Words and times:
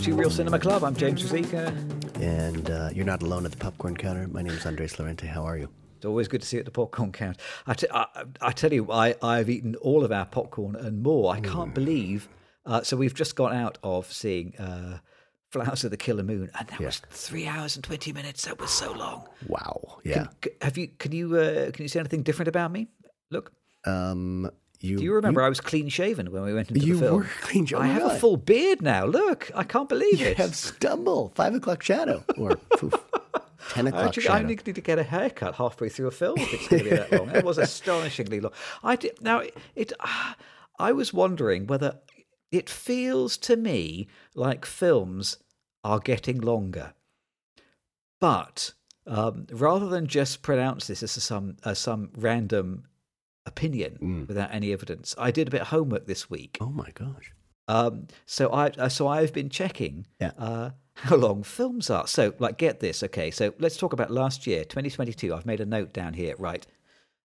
the 0.00 0.06
Two 0.06 0.14
Reel 0.16 0.30
Cinema 0.30 0.58
Club. 0.58 0.82
I'm 0.82 0.96
James 0.96 1.22
Rosica. 1.22 1.68
And 2.22 2.70
uh, 2.70 2.88
you're 2.94 3.04
not 3.04 3.22
alone 3.22 3.44
at 3.44 3.50
the 3.50 3.58
popcorn 3.58 3.94
counter. 3.96 4.26
My 4.28 4.40
name 4.40 4.52
is 4.52 4.64
Andres 4.64 4.98
Lorente. 4.98 5.26
How 5.26 5.42
are 5.44 5.58
you? 5.58 5.68
It's 5.96 6.06
always 6.06 6.26
good 6.26 6.40
to 6.40 6.46
see 6.46 6.56
you 6.56 6.60
at 6.60 6.64
the 6.64 6.70
popcorn 6.70 7.12
counter. 7.12 7.38
I, 7.66 7.74
t- 7.74 7.86
I, 7.92 8.06
I 8.40 8.52
tell 8.52 8.72
you, 8.72 8.90
I, 8.90 9.14
I've 9.22 9.50
eaten 9.50 9.74
all 9.76 10.02
of 10.02 10.10
our 10.10 10.24
popcorn 10.24 10.74
and 10.76 11.02
more. 11.02 11.34
I 11.34 11.40
can't 11.40 11.74
believe. 11.74 12.28
Uh, 12.64 12.82
so 12.82 12.96
we've 12.96 13.12
just 13.14 13.36
got 13.36 13.52
out 13.52 13.76
of 13.82 14.10
seeing 14.10 14.56
uh, 14.56 15.00
Flowers 15.50 15.84
of 15.84 15.90
the 15.90 15.96
Killer 15.98 16.22
Moon, 16.22 16.50
and 16.58 16.68
that 16.68 16.80
Yeah. 16.80 16.86
was 16.86 17.02
three 17.10 17.46
hours 17.46 17.76
and 17.76 17.84
twenty 17.84 18.12
minutes. 18.12 18.44
That 18.46 18.58
was 18.58 18.70
so 18.70 18.92
long. 18.92 19.26
Wow. 19.48 19.98
Yeah. 20.04 20.28
Can, 20.40 20.52
have 20.62 20.78
you? 20.78 20.88
Can 20.98 21.12
you? 21.12 21.36
Uh, 21.36 21.70
can 21.72 21.82
you 21.82 21.88
say 21.88 22.00
anything 22.00 22.22
different 22.22 22.48
about 22.48 22.72
me? 22.72 22.88
Look, 23.30 23.52
um. 23.84 24.50
You. 24.82 24.96
do 24.96 25.04
you 25.04 25.12
remember 25.14 25.42
I 25.42 25.48
was 25.50 25.60
clean 25.60 25.88
shaven 25.90 26.32
when 26.32 26.42
we 26.42 26.54
went 26.54 26.70
into 26.70 26.80
You 26.86 26.94
the 26.94 27.00
film? 27.00 27.16
were 27.20 27.26
clean 27.42 27.66
shaven. 27.66 27.84
I 27.84 27.90
Oh 27.90 27.92
have 27.92 28.12
a 28.12 28.18
full 28.18 28.36
beard 28.38 28.80
now. 28.80 29.04
Look, 29.04 29.50
I 29.54 29.62
can't 29.62 29.88
believe 29.88 30.18
You 30.20 30.28
it. 30.28 30.36
have 30.38 30.54
stumble. 30.56 31.32
Five 31.34 31.54
o'clock 31.54 31.82
shadow. 31.82 32.24
Or 32.38 32.56
poof, 32.78 32.94
ten 33.70 33.86
I 33.86 33.90
o'clock 33.90 34.06
Actually, 34.06 34.28
I 34.28 34.36
shadow. 34.38 34.48
need 34.48 34.64
to 34.64 34.72
get 34.72 34.98
a 34.98 35.02
haircut 35.02 35.56
halfway 35.56 35.90
through 35.90 36.06
a 36.06 36.10
film 36.10 36.38
if 36.38 36.54
it's 36.54 36.68
going 36.68 36.84
to 36.84 36.90
be 36.90 36.96
that 36.96 37.12
long. 37.12 37.28
It 37.30 37.44
was 37.44 37.58
astonishingly 37.58 38.40
long. 38.40 38.52
I 38.82 38.96
did, 38.96 39.20
now 39.22 39.40
it. 39.40 39.56
it 39.74 39.92
ah, 40.00 40.36
I 40.78 40.92
was 40.92 41.12
wondering 41.12 41.66
whether 41.66 41.98
it 42.50 42.70
feels 42.70 43.36
to 43.38 43.56
me 43.56 44.08
like 44.34 44.64
films 44.64 45.36
are 45.84 45.98
getting 46.00 46.40
longer, 46.40 46.94
but 48.20 48.72
um, 49.06 49.46
rather 49.50 49.88
than 49.88 50.06
just 50.06 50.42
pronounce 50.42 50.86
this 50.86 51.02
as 51.02 51.12
some 51.22 51.56
as 51.64 51.78
some 51.78 52.10
random 52.16 52.84
opinion 53.46 53.98
Mm. 54.00 54.28
without 54.28 54.52
any 54.52 54.72
evidence, 54.72 55.14
I 55.18 55.30
did 55.30 55.48
a 55.48 55.50
bit 55.50 55.60
of 55.62 55.68
homework 55.68 56.06
this 56.06 56.28
week. 56.30 56.58
Oh 56.60 56.70
my 56.70 56.90
gosh. 56.94 57.32
Um, 57.68 58.08
so 58.26 58.48
I 58.50 58.66
uh, 58.68 58.88
so 58.88 59.06
I've 59.08 59.32
been 59.32 59.48
checking 59.48 60.06
Yeah. 60.20 60.32
uh, 60.38 60.70
how 60.94 61.16
long 61.16 61.42
films 61.42 61.88
are. 61.90 62.06
So 62.06 62.34
like, 62.38 62.58
get 62.58 62.80
this, 62.80 63.02
okay? 63.04 63.30
So 63.30 63.54
let's 63.58 63.76
talk 63.76 63.92
about 63.92 64.10
last 64.10 64.46
year, 64.46 64.64
2022. 64.64 65.32
I've 65.34 65.46
made 65.46 65.60
a 65.60 65.66
note 65.66 65.92
down 65.92 66.14
here, 66.14 66.34
right? 66.38 66.66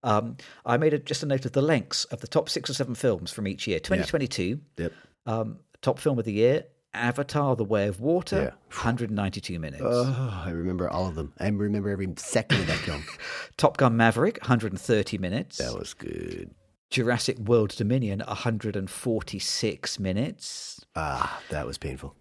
Um, 0.03 0.37
I 0.65 0.77
made 0.77 0.93
a, 0.93 0.99
just 0.99 1.23
a 1.23 1.25
note 1.25 1.45
of 1.45 1.53
the 1.53 1.63
lengths 1.63 2.05
of 2.05 2.21
the 2.21 2.27
top 2.27 2.47
six 2.47 2.69
or 2.69 2.73
seven 2.75 2.93
films 2.93 3.31
from 3.31 3.47
each 3.47 3.65
year. 3.67 3.79
2022, 3.79 4.59
Yep. 4.77 4.93
um, 5.25 5.59
top 5.81 5.97
film 5.99 6.19
of 6.19 6.25
the 6.25 6.31
year, 6.33 6.65
Avatar: 6.95 7.55
The 7.55 7.63
Way 7.63 7.87
of 7.87 7.99
Water, 7.99 8.35
Yeah. 8.37 8.49
192 8.69 9.59
minutes. 9.59 9.83
Oh, 9.85 10.43
I 10.45 10.49
remember 10.51 10.89
all 10.89 11.07
of 11.07 11.15
them. 11.15 11.33
I 11.39 11.47
remember 11.47 11.89
every 11.89 12.07
second 12.17 12.61
of 12.61 12.67
that 12.67 12.77
film. 12.79 13.03
Top 13.57 13.77
Gun: 13.77 13.95
Maverick, 13.97 14.39
130 14.41 15.17
minutes. 15.17 15.57
That 15.57 15.77
was 15.77 15.93
good. 15.93 16.51
Jurassic 16.91 17.37
World 17.39 17.71
Dominion, 17.75 18.21
146 18.27 19.99
minutes. 19.99 20.85
Ah, 20.95 21.41
that 21.49 21.65
was 21.65 21.77
painful. 21.77 22.15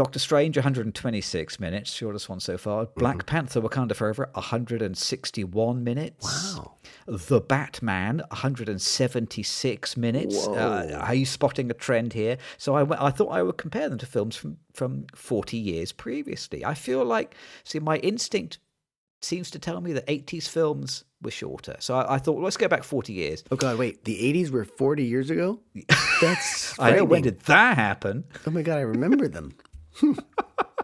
Doctor 0.00 0.18
Strange, 0.18 0.56
126 0.56 1.60
minutes, 1.60 1.92
shortest 1.92 2.30
one 2.30 2.40
so 2.40 2.56
far. 2.56 2.86
Mm-hmm. 2.86 3.00
Black 3.00 3.26
Panther, 3.26 3.60
Wakanda 3.60 3.94
Forever, 3.94 4.30
161 4.32 5.84
minutes. 5.84 6.56
Wow. 6.56 6.72
The 7.06 7.38
Batman, 7.38 8.22
176 8.30 9.96
minutes. 9.98 10.48
Uh, 10.48 10.98
are 11.02 11.14
you 11.14 11.26
spotting 11.26 11.70
a 11.70 11.74
trend 11.74 12.14
here? 12.14 12.38
So 12.56 12.74
I, 12.76 12.82
went- 12.82 13.02
I 13.02 13.10
thought 13.10 13.28
I 13.28 13.42
would 13.42 13.58
compare 13.58 13.90
them 13.90 13.98
to 13.98 14.06
films 14.06 14.36
from, 14.36 14.56
from 14.72 15.04
40 15.14 15.58
years 15.58 15.92
previously. 15.92 16.64
I 16.64 16.72
feel 16.72 17.04
like, 17.04 17.34
see, 17.64 17.78
my 17.78 17.98
instinct 17.98 18.58
seems 19.20 19.50
to 19.50 19.58
tell 19.58 19.82
me 19.82 19.92
that 19.92 20.06
80s 20.06 20.48
films 20.48 21.04
were 21.20 21.30
shorter. 21.30 21.76
So 21.78 21.96
I, 21.96 22.14
I 22.14 22.18
thought, 22.18 22.40
let's 22.40 22.56
go 22.56 22.68
back 22.68 22.84
40 22.84 23.12
years. 23.12 23.44
Oh 23.50 23.56
God, 23.56 23.76
wait. 23.76 24.06
The 24.06 24.16
'80s 24.32 24.48
were 24.50 24.64
40 24.64 25.04
years 25.04 25.28
ago. 25.28 25.60
That's. 26.22 26.78
I 26.78 26.92
know, 26.92 27.04
when 27.04 27.20
did 27.20 27.40
that 27.40 27.76
happen? 27.76 28.24
Oh 28.46 28.50
my 28.50 28.62
God, 28.62 28.78
I 28.78 28.80
remember 28.80 29.28
them. 29.28 29.52
Oh, 30.02 30.16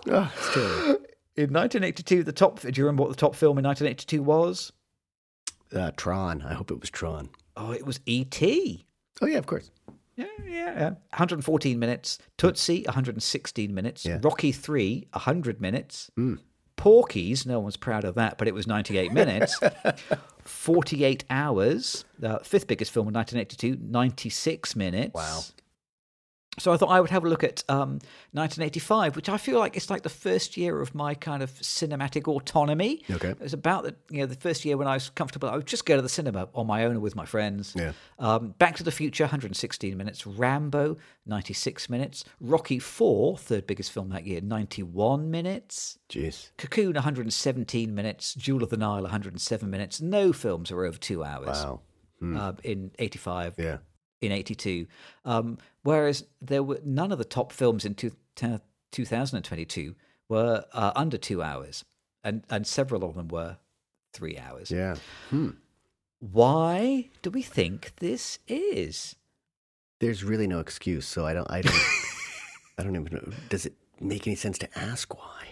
it's 0.37 0.54
terrible. 0.54 1.04
In 1.37 1.53
1982, 1.53 2.25
the 2.25 2.32
top, 2.32 2.60
do 2.60 2.71
you 2.72 2.84
remember 2.84 3.03
what 3.03 3.10
the 3.10 3.16
top 3.16 3.34
film 3.34 3.59
in 3.59 3.65
1982 3.65 4.22
was? 4.22 4.72
Uh, 5.75 5.91
Tron. 5.97 6.43
I 6.43 6.54
hope 6.54 6.71
it 6.71 6.81
was 6.81 6.91
Tron. 6.91 7.28
Oh, 7.56 7.72
it 7.72 7.84
was 7.84 8.00
E.T. 8.06 8.87
Oh 9.21 9.26
yeah, 9.26 9.38
of 9.38 9.47
course. 9.47 9.71
Yeah, 10.16 10.26
yeah, 10.44 10.75
yeah. 10.75 10.88
114 11.10 11.78
minutes. 11.78 12.19
Tootsie, 12.38 12.84
116 12.84 13.75
minutes. 13.75 14.06
Yeah. 14.06 14.19
Rocky 14.22 14.53
3, 14.53 15.09
100 15.12 15.60
minutes. 15.60 16.10
Mm. 16.19 16.38
Porky's, 16.76 17.47
no 17.47 17.59
one's 17.60 17.76
proud 17.76 18.05
of 18.05 18.15
that, 18.15 18.38
but 18.38 18.49
it 18.49 18.55
was 18.55 18.66
98 18.66 19.12
minutes. 19.12 19.59
48 20.44 21.25
hours. 21.28 22.05
The 22.19 22.41
fifth 22.43 22.66
biggest 22.66 22.93
film 22.93 23.09
in 23.09 23.15
1982, 23.15 23.82
96 23.82 24.76
minutes. 24.76 25.15
Wow. 25.15 25.41
So 26.59 26.72
I 26.72 26.77
thought 26.78 26.89
I 26.89 27.00
would 27.00 27.11
have 27.11 27.25
a 27.25 27.28
look 27.28 27.44
at 27.44 27.62
um, 27.69 27.99
1985, 28.33 29.17
which 29.17 29.28
I 29.28 29.37
feel 29.37 29.59
like 29.59 29.77
it's 29.77 29.91
like 29.91 30.03
the 30.03 30.09
first 30.09 30.56
year 30.56 30.81
of 30.81 30.94
my 30.94 31.15
kind 31.15 31.43
of 31.43 31.50
cinematic 31.55 32.27
autonomy. 32.28 33.03
Okay. 33.11 33.28
It 33.31 33.41
was 33.41 33.53
about 33.53 33.84
the 33.84 33.94
you 34.11 34.21
know 34.21 34.27
the 34.27 34.37
first 34.37 34.65
year 34.65 34.77
when 34.77 34.89
I 34.89 34.94
was 34.94 35.11
comfortable. 35.11 35.49
I 35.49 35.56
would 35.56 35.67
just 35.67 35.84
go 35.84 35.97
to 35.97 36.03
the 36.03 36.09
cinema 36.09 36.49
on 36.55 36.67
my 36.67 36.84
own 36.84 36.97
or 36.97 37.00
with 37.00 37.15
my 37.17 37.27
friends. 37.27 37.75
Yeah. 37.77 37.93
Um, 38.19 38.55
Back 38.59 38.77
to 38.77 38.83
the 38.84 38.91
Future, 38.93 39.25
116 39.25 39.97
minutes. 39.97 40.27
Rambo, 40.27 40.97
96 41.27 41.91
minutes. 41.91 42.25
Rocky 42.41 42.78
4, 42.78 43.37
third 43.38 43.67
biggest 43.67 43.93
film 43.93 44.09
that 44.11 44.27
year, 44.27 44.41
91 44.41 45.31
minutes. 45.31 45.99
Jeez. 46.09 46.50
Cocoon, 46.56 46.94
117 46.94 47.94
minutes. 47.94 48.34
Jewel 48.34 48.62
of 48.62 48.71
the 48.71 48.77
Nile, 48.77 49.03
107 49.03 49.69
minutes. 49.71 50.00
No 50.00 50.33
films 50.33 50.71
are 50.71 50.84
over 50.84 50.97
two 50.99 51.23
hours 51.25 51.49
Wow. 51.49 51.81
Hmm. 52.21 52.37
uh, 52.37 52.53
in 52.65 52.93
85 52.99 53.55
Yeah. 53.59 53.78
In 54.21 54.32
82. 54.32 54.87
Um, 55.25 55.59
whereas 55.82 56.25
there 56.41 56.62
were 56.62 56.81
none 56.84 57.12
of 57.12 57.19
the 57.19 57.25
top 57.25 57.53
films 57.53 57.84
in 57.84 57.94
two, 57.94 58.12
2022 58.93 59.94
were 60.28 60.65
uh, 60.72 60.93
under 60.97 61.19
two 61.19 61.43
hours, 61.43 61.84
and, 62.25 62.44
and 62.50 62.66
several 62.66 63.05
of 63.05 63.15
them 63.15 63.28
were 63.28 63.59
three 64.12 64.38
hours. 64.38 64.71
Yeah. 64.71 64.97
Hmm. 65.31 65.50
Why 66.19 67.10
do 67.22 67.31
we 67.31 67.43
think 67.43 67.93
this 67.97 68.38
is? 68.49 69.16
There's 70.00 70.25
really 70.25 70.47
no 70.47 70.60
excuse, 70.60 71.06
so 71.06 71.26
I 71.26 71.34
don't. 71.34 71.50
I 71.50 71.62
don't. 71.62 71.75
I 72.78 72.82
don't 72.82 72.97
even 72.97 73.12
know. 73.12 73.32
Does 73.49 73.66
it 73.66 73.75
make 74.00 74.26
any 74.26 74.37
sense 74.37 74.59
to 74.59 74.78
ask 74.78 75.15
why? 75.15 75.49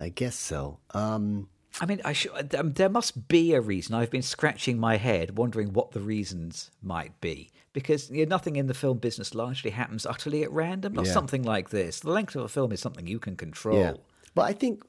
I 0.00 0.08
guess 0.08 0.36
so. 0.36 0.78
Um. 0.92 1.48
I 1.78 1.84
mean, 1.84 2.00
I 2.06 2.14
should, 2.14 2.54
um, 2.54 2.72
there 2.72 2.88
must 2.88 3.28
be 3.28 3.52
a 3.52 3.60
reason. 3.60 3.94
I've 3.94 4.10
been 4.10 4.22
scratching 4.22 4.78
my 4.78 4.96
head, 4.96 5.36
wondering 5.36 5.74
what 5.74 5.90
the 5.90 6.00
reasons 6.00 6.70
might 6.82 7.20
be. 7.20 7.50
Because 7.76 8.08
you 8.10 8.24
know, 8.24 8.30
nothing 8.30 8.56
in 8.56 8.68
the 8.68 8.74
film 8.74 8.96
business 8.96 9.34
largely 9.34 9.70
happens 9.70 10.06
utterly 10.06 10.42
at 10.42 10.50
random. 10.50 10.94
Not 10.94 11.04
Yeah. 11.04 11.12
something 11.12 11.42
like 11.42 11.68
this. 11.68 12.00
The 12.00 12.10
length 12.10 12.34
of 12.34 12.42
a 12.42 12.48
film 12.48 12.72
is 12.72 12.80
something 12.80 13.06
you 13.06 13.18
can 13.18 13.36
control. 13.36 13.78
Yeah. 13.78 13.92
Well, 14.34 14.46
I 14.46 14.54
think 14.54 14.82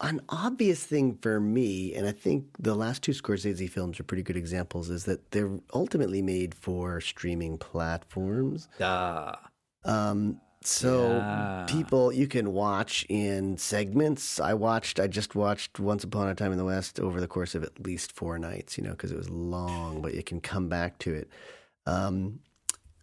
an 0.00 0.20
obvious 0.28 0.84
thing 0.84 1.18
for 1.22 1.38
me, 1.38 1.94
and 1.94 2.04
I 2.04 2.10
think 2.10 2.46
the 2.58 2.74
last 2.74 3.02
two 3.04 3.12
Scorsese 3.12 3.70
films 3.70 4.00
are 4.00 4.02
pretty 4.04 4.24
good 4.24 4.36
examples, 4.36 4.90
is 4.90 5.04
that 5.04 5.30
they're 5.30 5.56
ultimately 5.72 6.20
made 6.20 6.52
for 6.54 7.00
streaming 7.00 7.58
platforms. 7.58 8.68
Ah. 8.80 9.38
Um, 9.84 10.40
so 10.64 11.10
Yeah. 11.18 11.66
people 11.68 12.12
you 12.12 12.26
can 12.26 12.52
watch 12.52 13.06
in 13.08 13.56
segments. 13.56 14.40
I 14.40 14.54
watched. 14.54 14.98
I 14.98 15.06
just 15.06 15.36
watched 15.36 15.78
Once 15.78 16.02
Upon 16.02 16.28
a 16.28 16.34
Time 16.34 16.50
in 16.50 16.58
the 16.58 16.64
West 16.64 16.98
over 16.98 17.20
the 17.20 17.28
course 17.28 17.54
of 17.54 17.62
at 17.62 17.84
least 17.84 18.10
four 18.10 18.36
nights. 18.36 18.76
You 18.78 18.82
know, 18.84 18.90
because 18.92 19.12
it 19.12 19.16
was 19.18 19.30
long, 19.30 20.02
but 20.02 20.14
you 20.14 20.24
can 20.24 20.40
come 20.40 20.68
back 20.68 20.98
to 21.00 21.14
it. 21.14 21.28
Um, 21.86 22.40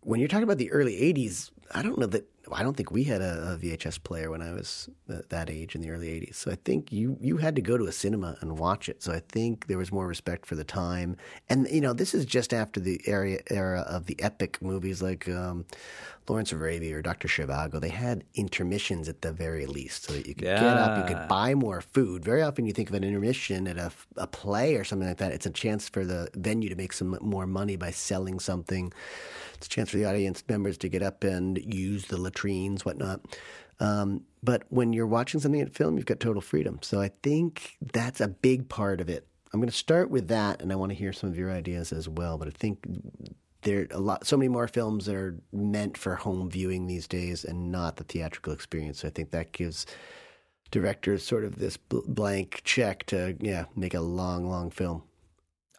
when 0.01 0.19
you're 0.19 0.29
talking 0.29 0.43
about 0.43 0.57
the 0.57 0.71
early 0.71 0.95
'80s, 0.95 1.51
I 1.73 1.81
don't 1.81 1.97
know 1.97 2.07
that. 2.07 2.25
I 2.51 2.63
don't 2.63 2.75
think 2.75 2.89
we 2.89 3.03
had 3.03 3.21
a, 3.21 3.53
a 3.53 3.57
VHS 3.57 4.01
player 4.03 4.31
when 4.31 4.41
I 4.41 4.53
was 4.53 4.89
th- 5.07 5.21
that 5.29 5.51
age 5.51 5.75
in 5.75 5.81
the 5.81 5.91
early 5.91 6.07
'80s. 6.07 6.35
So 6.35 6.51
I 6.51 6.55
think 6.65 6.91
you 6.91 7.17
you 7.21 7.37
had 7.37 7.55
to 7.57 7.61
go 7.61 7.77
to 7.77 7.85
a 7.85 7.91
cinema 7.91 8.37
and 8.41 8.57
watch 8.57 8.89
it. 8.89 9.03
So 9.03 9.11
I 9.13 9.19
think 9.19 9.67
there 9.67 9.77
was 9.77 9.91
more 9.91 10.07
respect 10.07 10.45
for 10.45 10.55
the 10.55 10.63
time. 10.63 11.17
And 11.49 11.67
you 11.69 11.81
know, 11.81 11.93
this 11.93 12.13
is 12.13 12.25
just 12.25 12.53
after 12.53 12.79
the 12.79 13.01
era 13.05 13.39
era 13.49 13.81
of 13.81 14.05
the 14.05 14.19
epic 14.21 14.61
movies 14.61 15.01
like 15.01 15.27
um, 15.29 15.65
Lawrence 16.29 16.51
of 16.51 16.59
Arabia 16.59 16.97
or 16.97 17.01
Doctor 17.01 17.27
Zhivago. 17.27 17.81
They 17.81 17.89
had 17.89 18.23
intermissions 18.35 19.09
at 19.09 19.21
the 19.21 19.31
very 19.31 19.65
least, 19.65 20.05
so 20.05 20.13
that 20.13 20.27
you 20.27 20.35
could 20.35 20.45
get 20.45 20.63
up, 20.63 20.97
you 21.09 21.15
could 21.15 21.27
buy 21.27 21.55
more 21.55 21.81
food. 21.81 22.23
Very 22.23 22.41
often, 22.41 22.65
you 22.65 22.73
think 22.73 22.89
of 22.89 22.95
an 22.95 23.03
intermission 23.03 23.67
at 23.67 23.77
a, 23.77 23.91
a 24.17 24.27
play 24.27 24.75
or 24.75 24.83
something 24.83 25.07
like 25.07 25.17
that. 25.17 25.31
It's 25.31 25.45
a 25.45 25.51
chance 25.51 25.89
for 25.89 26.05
the 26.05 26.29
venue 26.35 26.69
to 26.69 26.75
make 26.75 26.93
some 26.93 27.17
more 27.21 27.47
money 27.47 27.75
by 27.75 27.91
selling 27.91 28.39
something. 28.39 28.93
It's 29.55 29.67
a 29.67 29.69
chance 29.69 29.89
for 29.89 29.97
the 29.97 30.05
audience 30.05 30.43
members 30.47 30.77
to 30.79 30.89
get 30.89 31.03
up 31.03 31.23
and 31.23 31.57
use 31.57 32.05
the 32.05 32.17
latrines, 32.17 32.85
whatnot. 32.85 33.21
Um, 33.79 34.23
but 34.43 34.63
when 34.69 34.93
you're 34.93 35.07
watching 35.07 35.39
something 35.39 35.61
at 35.61 35.73
film, 35.73 35.97
you've 35.97 36.05
got 36.05 36.19
total 36.19 36.41
freedom. 36.41 36.79
So 36.81 37.01
I 37.01 37.11
think 37.23 37.77
that's 37.93 38.21
a 38.21 38.27
big 38.27 38.69
part 38.69 39.01
of 39.01 39.09
it. 39.09 39.25
I'm 39.51 39.59
going 39.59 39.69
to 39.69 39.75
start 39.75 40.11
with 40.11 40.27
that, 40.27 40.61
and 40.61 40.71
I 40.71 40.75
want 40.75 40.91
to 40.91 40.95
hear 40.95 41.11
some 41.11 41.29
of 41.29 41.37
your 41.37 41.51
ideas 41.51 41.91
as 41.91 42.07
well. 42.07 42.37
But 42.37 42.49
I 42.49 42.51
think 42.51 42.85
there 43.63 43.81
are 43.81 43.88
a 43.91 44.00
lot, 44.00 44.25
so 44.25 44.38
many 44.38 44.50
more 44.50 44.67
films 44.67 45.06
that 45.06 45.15
are 45.15 45.39
meant 45.51 45.97
for 45.97 46.15
home 46.15 46.50
viewing 46.50 46.88
these 46.88 47.07
days, 47.07 47.44
and 47.44 47.71
not 47.71 47.97
the 47.97 48.03
theatrical 48.03 48.53
experience. 48.53 49.00
So 49.00 49.07
I 49.07 49.11
think 49.11 49.31
that 49.31 49.51
gives 49.51 49.85
directors 50.71 51.23
sort 51.23 51.44
of 51.44 51.57
this 51.57 51.77
bl- 51.77 52.00
blank 52.07 52.61
check 52.63 53.06
to 53.07 53.35
yeah 53.39 53.65
make 53.75 53.94
a 53.94 54.01
long, 54.01 54.45
long 54.50 54.69
film. 54.69 55.03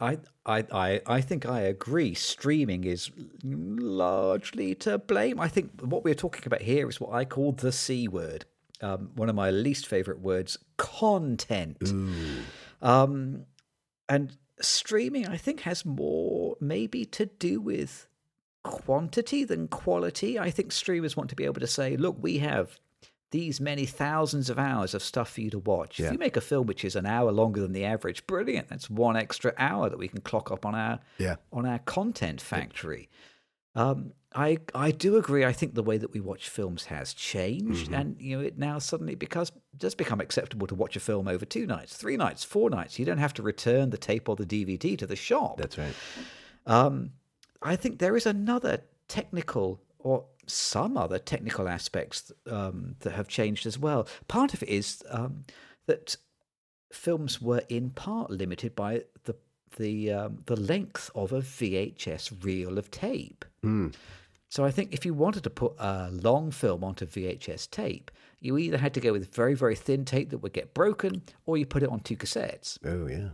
I, 0.00 0.19
I, 0.47 0.65
I, 0.73 1.00
I 1.06 1.21
think 1.21 1.44
I 1.47 1.61
agree. 1.61 2.15
Streaming 2.15 2.85
is 2.85 3.11
largely 3.44 4.75
to 4.76 4.97
blame. 4.99 5.38
I 5.38 5.49
think 5.49 5.81
what 5.83 6.05
we're 6.05 6.15
talking 6.15 6.43
about 6.47 6.62
here 6.62 6.88
is 6.88 7.00
what 7.00 7.12
I 7.12 7.26
call 7.26 7.53
the 7.53 7.71
C 7.71 8.09
word. 8.09 8.47
um, 8.83 9.11
one 9.15 9.29
of 9.29 9.35
my 9.35 9.50
least 9.50 9.87
favorite 9.87 10.21
words, 10.21 10.59
content. 10.76 11.79
Um, 12.83 13.44
and 14.09 14.37
streaming, 14.61 15.27
I 15.27 15.37
think, 15.37 15.61
has 15.61 15.85
more 15.85 16.57
maybe 16.61 17.05
to 17.07 17.27
do 17.27 17.61
with 17.61 18.07
quantity 18.65 19.45
than 19.45 19.69
quality. 19.69 20.39
I 20.39 20.51
think 20.51 20.73
streamers 20.73 21.17
want 21.17 21.31
to 21.31 21.37
be 21.37 21.45
able 21.45 21.61
to 21.61 21.67
say, 21.67 21.97
look, 21.97 22.17
we 22.21 22.39
have 22.39 22.79
these 23.31 23.61
many 23.61 23.87
thousands 23.87 24.51
of 24.51 24.59
hours 24.59 24.93
of 24.93 25.03
stuff 25.03 25.31
for 25.33 25.41
you 25.41 25.51
to 25.51 25.59
watch. 25.61 25.99
Yeah. 26.01 26.07
If 26.07 26.12
you 26.12 26.19
make 26.19 26.37
a 26.37 26.41
film 26.41 26.67
which 26.67 26.85
is 26.85 26.97
an 26.97 27.07
hour 27.07 27.31
longer 27.31 27.61
than 27.61 27.73
the 27.73 27.85
average, 27.85 28.27
brilliant. 28.27 28.69
That's 28.69 28.91
one 28.91 29.17
extra 29.17 29.55
hour 29.57 29.89
that 29.89 29.99
we 29.99 30.09
can 30.09 30.21
clock 30.21 30.51
up 30.51 30.67
on 30.67 30.75
our 30.75 30.99
Yeah. 31.19 31.37
on 31.53 31.65
our 31.65 31.79
content 31.79 32.41
factory. 32.41 33.09
Um, 33.75 34.13
I 34.35 34.59
I 34.75 34.91
do 34.91 35.17
agree. 35.17 35.45
I 35.45 35.53
think 35.53 35.75
the 35.75 35.83
way 35.83 35.97
that 35.99 36.13
we 36.13 36.21
watch 36.21 36.49
films 36.49 36.85
has 36.87 37.13
changed, 37.15 37.87
Mm-hmm. 37.87 37.95
and 37.95 38.17
you 38.21 38.37
know 38.37 38.45
it 38.45 38.59
now 38.59 38.79
suddenly 38.79 39.15
because 39.15 39.51
does 39.77 39.95
become 39.95 40.21
acceptable 40.21 40.67
to 40.69 40.75
watch 40.75 40.95
a 40.97 41.01
film 41.01 41.27
over 41.29 41.45
two 41.45 41.67
nights, 41.67 41.97
three 41.97 42.17
nights, 42.17 42.45
four 42.45 42.69
nights. 42.71 42.99
You 42.99 43.05
don't 43.05 43.19
have 43.19 43.35
to 43.35 43.43
return 43.43 43.91
the 43.91 43.99
tape 43.99 44.29
or 44.29 44.37
the 44.37 44.47
DVD 44.47 44.97
to 44.99 45.07
the 45.07 45.17
shop. 45.17 45.57
That's 45.59 45.79
right. 45.79 45.95
Um, 46.67 47.13
I 47.63 47.77
think 47.77 47.99
there 47.99 48.17
is 48.17 48.27
another 48.27 48.83
technical 49.09 49.81
or 49.99 50.25
some 50.47 50.97
other 50.97 51.19
technical 51.19 51.69
aspects 51.69 52.33
um, 52.49 52.97
that 53.01 53.13
have 53.13 53.29
changed 53.29 53.67
as 53.67 53.79
well. 53.79 54.07
Part 54.29 54.55
of 54.55 54.63
it 54.63 54.69
is 54.69 55.03
um, 55.11 55.45
that 55.87 56.17
films 56.93 57.41
were 57.41 57.63
in 57.69 57.91
part 57.91 58.31
limited 58.31 58.75
by 58.75 59.03
the 59.25 59.35
the 59.77 60.13
um, 60.13 60.39
the 60.47 60.57
length 60.61 61.11
of 61.15 61.33
a 61.33 61.41
VHS 61.41 62.45
reel 62.45 62.79
of 62.79 62.91
tape. 62.91 63.45
So 64.53 64.65
I 64.65 64.71
think 64.73 64.93
if 64.93 65.07
you 65.07 65.15
wanted 65.15 65.45
to 65.45 65.51
put 65.51 65.75
a 65.79 66.09
long 66.11 66.51
film 66.51 66.83
onto 66.83 67.07
VHS 67.07 67.71
tape, 67.71 68.11
you 68.41 68.59
either 68.59 68.79
had 68.79 68.95
to 68.95 69.01
go 69.01 69.13
with 69.13 69.33
very 69.35 69.55
very 69.55 69.77
thin 69.77 70.05
tape 70.05 70.31
that 70.31 70.39
would 70.39 70.53
get 70.53 70.75
broken, 70.75 71.23
or 71.47 71.57
you 71.57 71.67
put 71.67 71.83
it 71.83 71.89
on 71.89 72.01
two 72.01 72.17
cassettes. 72.17 72.79
Oh 72.85 73.07
yeah. 73.07 73.31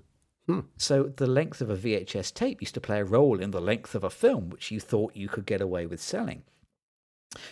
So 0.77 1.03
the 1.05 1.27
length 1.27 1.61
of 1.61 1.71
a 1.71 1.77
VHS 1.77 2.33
tape 2.33 2.61
used 2.63 2.75
to 2.75 2.81
play 2.81 3.01
a 3.01 3.05
role 3.05 3.41
in 3.41 3.51
the 3.51 3.61
length 3.61 3.97
of 3.97 4.05
a 4.05 4.11
film, 4.11 4.51
which 4.51 4.71
you 4.71 4.79
thought 4.79 5.17
you 5.17 5.29
could 5.29 5.45
get 5.45 5.61
away 5.61 5.87
with 5.87 6.01
selling. 6.01 6.45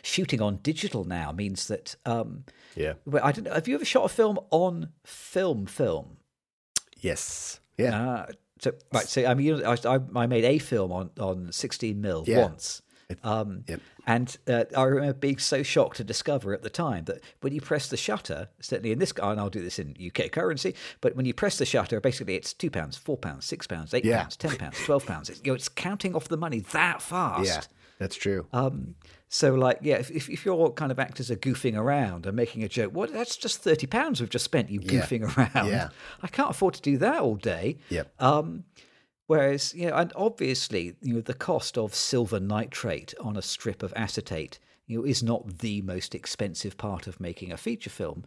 Shooting 0.03 0.41
on 0.41 0.59
digital 0.63 1.05
now 1.05 1.33
means 1.33 1.67
that. 1.67 1.97
Um, 2.07 2.45
Yeah. 2.77 2.95
well, 3.05 3.25
I 3.25 3.33
don't 3.33 3.45
know. 3.45 3.53
Have 3.53 3.67
you 3.67 3.75
ever 3.75 3.85
shot 3.85 4.05
a 4.05 4.09
film 4.09 4.39
on 4.51 4.91
film? 5.05 5.67
Film. 5.67 6.19
Yes. 7.01 7.59
Yeah. 7.77 8.11
Uh, 8.11 8.27
so 8.64 8.72
right. 8.93 9.06
So 9.06 9.25
I 9.26 9.34
mean, 9.34 9.64
I, 9.64 9.76
I, 10.16 10.26
made 10.26 10.44
a 10.44 10.58
film 10.58 10.90
on 10.93 11.11
on 11.20 11.52
16 11.52 12.00
mil 12.00 12.25
Yeah. 12.26 12.43
once. 12.43 12.82
Um, 13.22 13.64
Yep. 13.69 13.81
And 14.06 14.37
uh, 14.49 14.64
I 14.76 14.82
remember 14.82 15.14
being 15.14 15.38
so 15.38 15.62
shocked 15.62 15.96
to 15.96 16.05
discover 16.05 16.52
at 16.52 16.62
the 16.62 16.69
time 16.69 17.05
that 17.05 17.22
when 17.40 17.55
you 17.55 17.61
press 17.62 17.88
the 17.88 17.96
shutter, 17.96 18.49
certainly 18.61 18.93
in 18.93 18.99
this, 18.99 19.12
and 19.22 19.40
I'll 19.40 19.49
do 19.49 19.62
this 19.62 19.78
in 19.78 19.94
UK 20.05 20.31
currency, 20.31 20.75
but 21.00 21.16
when 21.16 21.25
you 21.25 21.32
press 21.32 21.56
the 21.56 21.64
shutter, 21.64 22.00
basically 22.00 22.34
it's 22.34 22.52
two 22.52 22.70
pounds, 22.70 22.96
four 22.99 23.16
pounds, 23.16 23.46
six 23.46 23.66
pounds, 23.66 23.94
eight 23.94 24.05
Yeah. 24.05 24.20
pounds, 24.22 24.37
ten 24.37 24.56
pounds, 24.56 24.76
twelve 24.84 25.06
pounds. 25.06 25.31
It's, 25.31 25.40
you 25.44 25.52
know, 25.52 25.55
it's 25.55 25.69
counting 25.70 26.14
off 26.14 26.28
the 26.28 26.37
money 26.37 26.61
that 26.72 27.00
fast. 27.00 27.69
Yeah. 27.94 28.00
That's 28.00 28.17
true. 28.17 28.46
Um, 28.52 28.94
so, 29.29 29.55
like, 29.55 29.79
yeah, 29.82 29.96
if, 29.96 30.11
if 30.11 30.29
if 30.31 30.44
your 30.44 30.73
kind 30.73 30.93
of 30.93 30.99
actors 31.00 31.31
are 31.31 31.37
goofing 31.37 31.76
around 31.76 32.26
and 32.26 32.37
making 32.37 32.62
a 32.62 32.69
joke, 32.69 32.93
what? 32.93 33.12
That's 33.12 33.37
just 33.37 33.62
thirty 33.62 33.87
pounds 33.87 34.20
we've 34.20 34.31
just 34.31 34.44
spent. 34.44 34.70
You 34.70 34.81
Yeah. 34.82 35.00
goofing 35.02 35.23
around. 35.55 35.69
Yeah. 35.69 35.88
I 36.23 36.29
can't 36.29 36.50
afford 36.50 36.75
to 36.75 36.82
do 36.82 36.99
that 36.99 37.20
all 37.20 37.35
day. 37.37 37.79
Yep. 37.91 38.12
Um, 38.20 38.64
whereas, 39.26 39.75
you 39.75 39.87
know, 39.88 39.94
and 39.96 40.12
obviously, 40.17 40.96
you 41.00 41.14
know, 41.14 41.20
the 41.20 41.35
cost 41.35 41.79
of 41.79 41.94
silver 41.94 42.41
nitrate 42.41 43.14
on 43.20 43.37
a 43.37 43.43
strip 43.43 43.82
of 43.82 43.93
acetate, 43.97 44.58
you 44.87 44.99
know, 44.99 45.05
is 45.05 45.23
not 45.23 45.58
the 45.58 45.82
most 45.82 46.14
expensive 46.14 46.76
part 46.76 47.06
of 47.06 47.20
making 47.20 47.52
a 47.52 47.56
feature 47.56 47.90
film, 47.90 48.25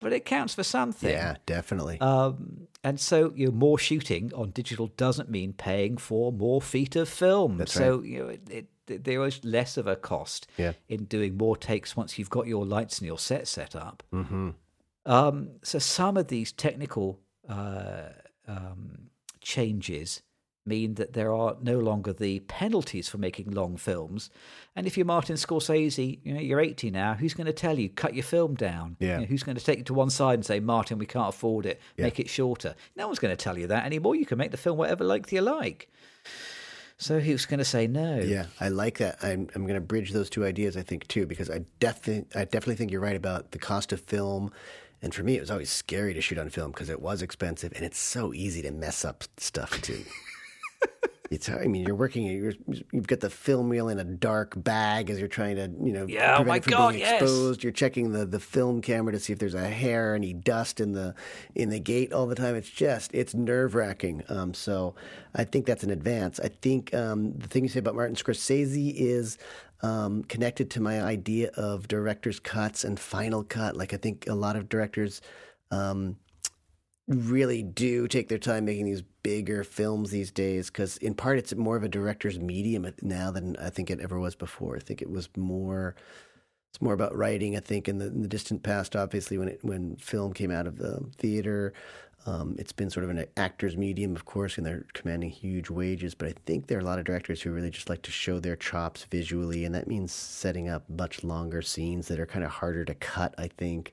but 0.00 0.12
it 0.12 0.24
counts 0.24 0.54
for 0.54 0.62
something. 0.64 1.10
yeah. 1.10 1.36
Definitely. 1.46 2.00
Um, 2.00 2.66
and 2.82 2.98
so, 2.98 3.32
you 3.34 3.46
know, 3.46 3.52
more 3.52 3.78
shooting 3.78 4.32
on 4.34 4.50
digital 4.50 4.88
doesn't 4.96 5.30
mean 5.30 5.52
paying 5.52 5.96
for 5.96 6.32
more 6.32 6.60
feet 6.60 6.96
of 6.96 7.08
film. 7.08 7.58
That's 7.58 7.72
so, 7.72 8.02
you 8.02 8.18
know, 8.18 8.28
it, 8.28 8.40
it, 8.50 8.66
there 8.98 9.24
is 9.24 9.44
less 9.44 9.76
of 9.76 9.86
a 9.86 9.96
cost 9.96 10.46
Yeah. 10.56 10.72
in 10.88 11.04
doing 11.04 11.36
more 11.36 11.56
takes 11.56 11.96
once 11.96 12.18
you've 12.18 12.30
got 12.30 12.46
your 12.46 12.64
lights 12.66 12.98
and 12.98 13.06
your 13.06 13.18
set 13.18 13.46
set 13.48 13.74
up. 13.76 14.02
mm-hmm. 14.12 14.50
Um, 15.06 15.50
so 15.62 15.78
some 15.78 16.16
of 16.18 16.28
these 16.28 16.52
technical 16.52 17.18
uh, 17.48 18.10
um, 18.46 19.08
changes 19.40 20.22
mean 20.66 20.94
that 20.94 21.14
there 21.14 21.32
are 21.32 21.56
no 21.62 21.78
longer 21.78 22.12
the 22.12 22.40
penalties 22.40 23.08
for 23.08 23.16
making 23.16 23.50
long 23.50 23.78
films. 23.78 24.28
And 24.76 24.86
if 24.86 24.96
you're 24.98 25.06
Martin 25.06 25.36
Scorsese, 25.36 26.18
you 26.22 26.34
know 26.34 26.40
you're 26.40 26.60
80 26.60 26.90
now. 26.90 27.14
Who's 27.14 27.32
going 27.32 27.46
to 27.46 27.52
tell 27.52 27.78
you 27.78 27.88
cut 27.88 28.14
your 28.14 28.22
film 28.24 28.54
down? 28.54 28.96
Yeah. 29.00 29.14
You 29.14 29.20
know, 29.22 29.26
who's 29.26 29.42
going 29.42 29.56
to 29.56 29.64
take 29.64 29.78
you 29.78 29.84
to 29.84 29.94
one 29.94 30.10
side 30.10 30.34
and 30.34 30.44
say, 30.44 30.60
Martin, 30.60 30.98
we 30.98 31.06
can't 31.06 31.30
afford 31.34 31.64
it. 31.64 31.80
Yeah. 31.96 32.04
Make 32.04 32.20
it 32.20 32.28
shorter. 32.28 32.74
No 32.94 33.06
one's 33.06 33.18
going 33.18 33.34
to 33.34 33.42
tell 33.42 33.58
you 33.58 33.66
that 33.68 33.86
anymore. 33.86 34.14
You 34.16 34.26
can 34.26 34.36
make 34.36 34.50
the 34.50 34.58
film 34.58 34.76
whatever 34.76 35.02
length 35.02 35.32
you 35.32 35.40
like. 35.40 35.90
So 37.00 37.18
he 37.18 37.32
was 37.32 37.46
going 37.46 37.58
to 37.58 37.64
say 37.64 37.86
no. 37.86 38.18
Yeah, 38.18 38.44
I 38.60 38.68
like 38.68 38.98
that. 38.98 39.18
I'm 39.22 39.48
I'm 39.54 39.62
going 39.62 39.74
to 39.74 39.80
bridge 39.80 40.12
those 40.12 40.28
two 40.28 40.44
ideas. 40.44 40.76
I 40.76 40.82
think 40.82 41.08
too, 41.08 41.26
because 41.26 41.50
I 41.50 41.64
definitely 41.80 42.26
I 42.38 42.44
definitely 42.44 42.74
think 42.76 42.90
you're 42.90 43.00
right 43.00 43.16
about 43.16 43.52
the 43.52 43.58
cost 43.58 43.92
of 43.92 44.02
film. 44.02 44.52
And 45.00 45.14
for 45.14 45.22
me, 45.22 45.34
it 45.34 45.40
was 45.40 45.50
always 45.50 45.70
scary 45.70 46.12
to 46.12 46.20
shoot 46.20 46.36
on 46.36 46.50
film 46.50 46.72
because 46.72 46.90
it 46.90 47.00
was 47.00 47.22
expensive, 47.22 47.72
and 47.74 47.86
it's 47.86 47.98
so 47.98 48.34
easy 48.34 48.60
to 48.62 48.70
mess 48.70 49.02
up 49.02 49.24
stuff 49.38 49.80
too. 49.80 50.04
It's, 51.30 51.48
I 51.48 51.66
mean, 51.66 51.86
you're 51.86 51.94
working, 51.94 52.24
you're, 52.24 52.54
you've 52.90 53.06
got 53.06 53.20
the 53.20 53.30
film 53.30 53.68
reel 53.68 53.88
in 53.88 54.00
a 54.00 54.04
dark 54.04 54.52
bag 54.56 55.10
as 55.10 55.20
you're 55.20 55.28
trying 55.28 55.54
to, 55.54 55.70
you 55.80 55.92
know, 55.92 56.04
Yeah, 56.08 56.32
oh 56.32 56.36
prevent 56.42 56.48
my 56.48 56.56
it 56.56 56.64
from 56.64 56.70
God, 56.72 56.88
being 56.90 57.00
yes. 57.02 57.22
exposed. 57.22 57.62
You're 57.62 57.72
checking 57.72 58.10
the, 58.10 58.26
the 58.26 58.40
film 58.40 58.82
camera 58.82 59.12
to 59.12 59.20
see 59.20 59.32
if 59.32 59.38
there's 59.38 59.54
a 59.54 59.68
hair, 59.68 60.16
any 60.16 60.32
dust 60.32 60.80
in 60.80 60.90
the 60.92 61.14
in 61.54 61.68
the 61.70 61.78
gate 61.78 62.12
all 62.12 62.26
the 62.26 62.34
time. 62.34 62.56
It's 62.56 62.68
just, 62.68 63.14
it's 63.14 63.32
nerve 63.32 63.76
wracking. 63.76 64.24
Um, 64.28 64.54
so 64.54 64.96
I 65.32 65.44
think 65.44 65.66
that's 65.66 65.84
an 65.84 65.90
advance. 65.90 66.40
I 66.40 66.48
think 66.48 66.92
um, 66.94 67.32
the 67.38 67.46
thing 67.46 67.62
you 67.62 67.68
say 67.68 67.78
about 67.78 67.94
Martin 67.94 68.16
Scorsese 68.16 68.92
is 68.96 69.38
um, 69.82 70.24
connected 70.24 70.68
to 70.72 70.80
my 70.80 71.00
idea 71.00 71.50
of 71.50 71.86
director's 71.86 72.40
cuts 72.40 72.82
and 72.82 72.98
final 72.98 73.44
cut. 73.44 73.76
Like 73.76 73.94
I 73.94 73.98
think 73.98 74.26
a 74.28 74.34
lot 74.34 74.56
of 74.56 74.68
directors. 74.68 75.20
Um, 75.70 76.16
really 77.08 77.62
do 77.62 78.06
take 78.06 78.28
their 78.28 78.38
time 78.38 78.64
making 78.64 78.84
these 78.84 79.02
bigger 79.22 79.64
films 79.64 80.10
these 80.10 80.30
days 80.30 80.70
because 80.70 80.96
in 80.98 81.14
part 81.14 81.38
it's 81.38 81.54
more 81.54 81.76
of 81.76 81.82
a 81.82 81.88
director's 81.88 82.38
medium 82.38 82.90
now 83.02 83.30
than 83.30 83.56
I 83.56 83.70
think 83.70 83.90
it 83.90 84.00
ever 84.00 84.18
was 84.18 84.34
before. 84.34 84.76
I 84.76 84.80
think 84.80 85.02
it 85.02 85.10
was 85.10 85.28
more 85.36 85.94
it's 86.70 86.80
more 86.80 86.94
about 86.94 87.16
writing. 87.16 87.56
I 87.56 87.60
think 87.60 87.88
in 87.88 87.98
the, 87.98 88.06
in 88.06 88.22
the 88.22 88.28
distant 88.28 88.62
past, 88.62 88.94
obviously 88.94 89.38
when 89.38 89.48
it 89.48 89.58
when 89.62 89.96
film 89.96 90.32
came 90.32 90.50
out 90.50 90.66
of 90.66 90.78
the 90.78 91.04
theater, 91.18 91.72
um, 92.26 92.54
it's 92.58 92.72
been 92.72 92.90
sort 92.90 93.04
of 93.04 93.10
an 93.10 93.24
actor's 93.36 93.76
medium, 93.76 94.14
of 94.14 94.24
course, 94.24 94.58
and 94.58 94.66
they're 94.66 94.86
commanding 94.92 95.30
huge 95.30 95.70
wages. 95.70 96.14
But 96.14 96.28
I 96.28 96.34
think 96.46 96.66
there 96.66 96.78
are 96.78 96.82
a 96.82 96.84
lot 96.84 96.98
of 96.98 97.06
directors 97.06 97.42
who 97.42 97.50
really 97.50 97.70
just 97.70 97.88
like 97.88 98.02
to 98.02 98.10
show 98.10 98.38
their 98.38 98.56
chops 98.56 99.04
visually, 99.04 99.64
and 99.64 99.74
that 99.74 99.88
means 99.88 100.12
setting 100.12 100.68
up 100.68 100.88
much 100.88 101.24
longer 101.24 101.62
scenes 101.62 102.08
that 102.08 102.20
are 102.20 102.26
kind 102.26 102.44
of 102.44 102.50
harder 102.50 102.84
to 102.84 102.94
cut. 102.94 103.34
I 103.38 103.48
think 103.48 103.92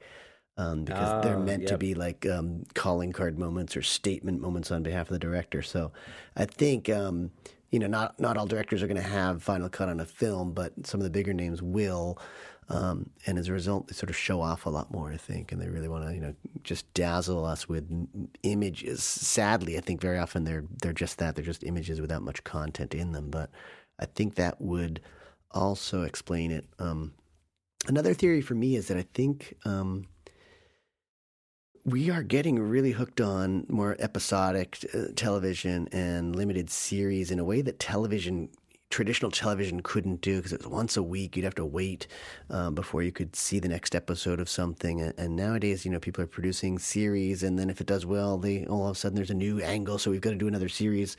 um, 0.57 0.83
because 0.85 1.23
they're 1.23 1.37
Ah, 1.37 1.39
meant 1.39 1.67
to 1.67 1.77
be 1.77 1.93
like 1.93 2.25
um, 2.25 2.63
calling 2.73 3.11
card 3.11 3.37
moments 3.37 3.77
or 3.77 3.81
statement 3.81 4.41
moments 4.41 4.71
on 4.71 4.83
behalf 4.83 5.07
of 5.07 5.13
the 5.13 5.19
director. 5.19 5.61
So 5.61 5.91
I 6.35 6.45
think 6.45 6.89
um, 6.89 7.31
you 7.71 7.79
know 7.79 7.87
not 7.87 8.19
not 8.19 8.37
all 8.37 8.47
directors 8.47 8.81
are 8.81 8.87
going 8.87 9.01
to 9.01 9.07
have 9.07 9.43
final 9.43 9.69
cut 9.69 9.89
on 9.89 9.99
a 9.99 10.05
film, 10.05 10.53
but 10.53 10.73
some 10.85 10.99
of 10.99 11.03
the 11.03 11.09
bigger 11.11 11.33
names 11.33 11.61
will. 11.61 12.17
Um, 12.69 13.11
and 13.25 13.39
as 13.39 13.47
a 13.47 13.53
result, 13.53 13.87
they 13.87 13.93
sort 13.93 14.09
of 14.09 14.17
show 14.17 14.41
off 14.41 14.65
a 14.65 14.69
lot 14.69 14.91
more, 14.91 15.09
I 15.09 15.15
think, 15.15 15.53
and 15.53 15.61
they 15.61 15.69
really 15.69 15.87
want 15.87 16.05
to, 16.05 16.13
you 16.13 16.19
know, 16.19 16.33
just 16.63 16.93
dazzle 16.93 17.45
us 17.45 17.69
with 17.69 17.87
images. 18.43 19.01
Sadly, 19.03 19.77
I 19.77 19.79
think 19.81 20.01
very 20.01 20.17
often 20.17 20.43
they're 20.43 20.65
they're 20.81 20.91
just 20.91 21.17
that. 21.19 21.35
They're 21.35 21.45
just 21.45 21.63
images 21.63 22.01
without 22.01 22.23
much 22.23 22.43
content 22.43 22.93
in 22.93 23.13
them. 23.13 23.29
But 23.29 23.51
I 23.99 24.05
think 24.05 24.35
that 24.35 24.59
would 24.59 24.99
also 25.51 26.01
explain 26.03 26.51
it. 26.51 26.65
Um, 26.77 27.13
another 27.87 28.13
theory 28.13 28.41
for 28.41 28.55
me 28.55 28.75
is 28.75 28.87
that 28.89 28.97
I 28.97 29.05
think 29.13 29.55
um, 29.63 30.05
we 31.87 32.09
are 32.09 32.21
getting 32.21 32.59
really 32.59 32.91
hooked 32.91 33.21
on 33.21 33.65
more 33.69 33.95
episodic 33.99 34.85
uh, 34.93 35.03
television 35.15 35.87
and 35.93 36.35
limited 36.35 36.69
series 36.69 37.31
in 37.31 37.39
a 37.39 37.45
way 37.45 37.61
that 37.61 37.79
television 37.79 38.49
traditional 38.89 39.31
television 39.31 39.81
couldn't 39.81 40.19
do 40.19 40.37
because 40.37 40.53
it 40.53 40.59
was 40.59 40.67
once 40.67 40.97
a 40.97 41.03
week 41.03 41.35
you'd 41.35 41.43
have 41.43 41.55
to 41.55 41.65
wait 41.65 42.07
um, 42.49 42.75
before 42.75 43.03
you 43.03 43.11
could 43.11 43.35
see 43.35 43.59
the 43.59 43.67
next 43.67 43.95
episode 43.95 44.39
of 44.39 44.49
something. 44.49 45.01
And, 45.01 45.13
and 45.17 45.35
nowadays 45.35 45.85
you 45.85 45.91
know 45.91 45.99
people 45.99 46.21
are 46.23 46.27
producing 46.27 46.77
series 46.77 47.41
and 47.41 47.57
then 47.57 47.69
if 47.69 47.79
it 47.79 47.87
does 47.87 48.05
well 48.05 48.37
they 48.37 48.65
all 48.65 48.87
of 48.87 48.97
a 48.97 48.99
sudden 48.99 49.15
there's 49.15 49.29
a 49.29 49.33
new 49.33 49.61
angle 49.61 49.97
so 49.97 50.11
we've 50.11 50.21
got 50.21 50.31
to 50.31 50.35
do 50.35 50.47
another 50.49 50.69
series. 50.69 51.15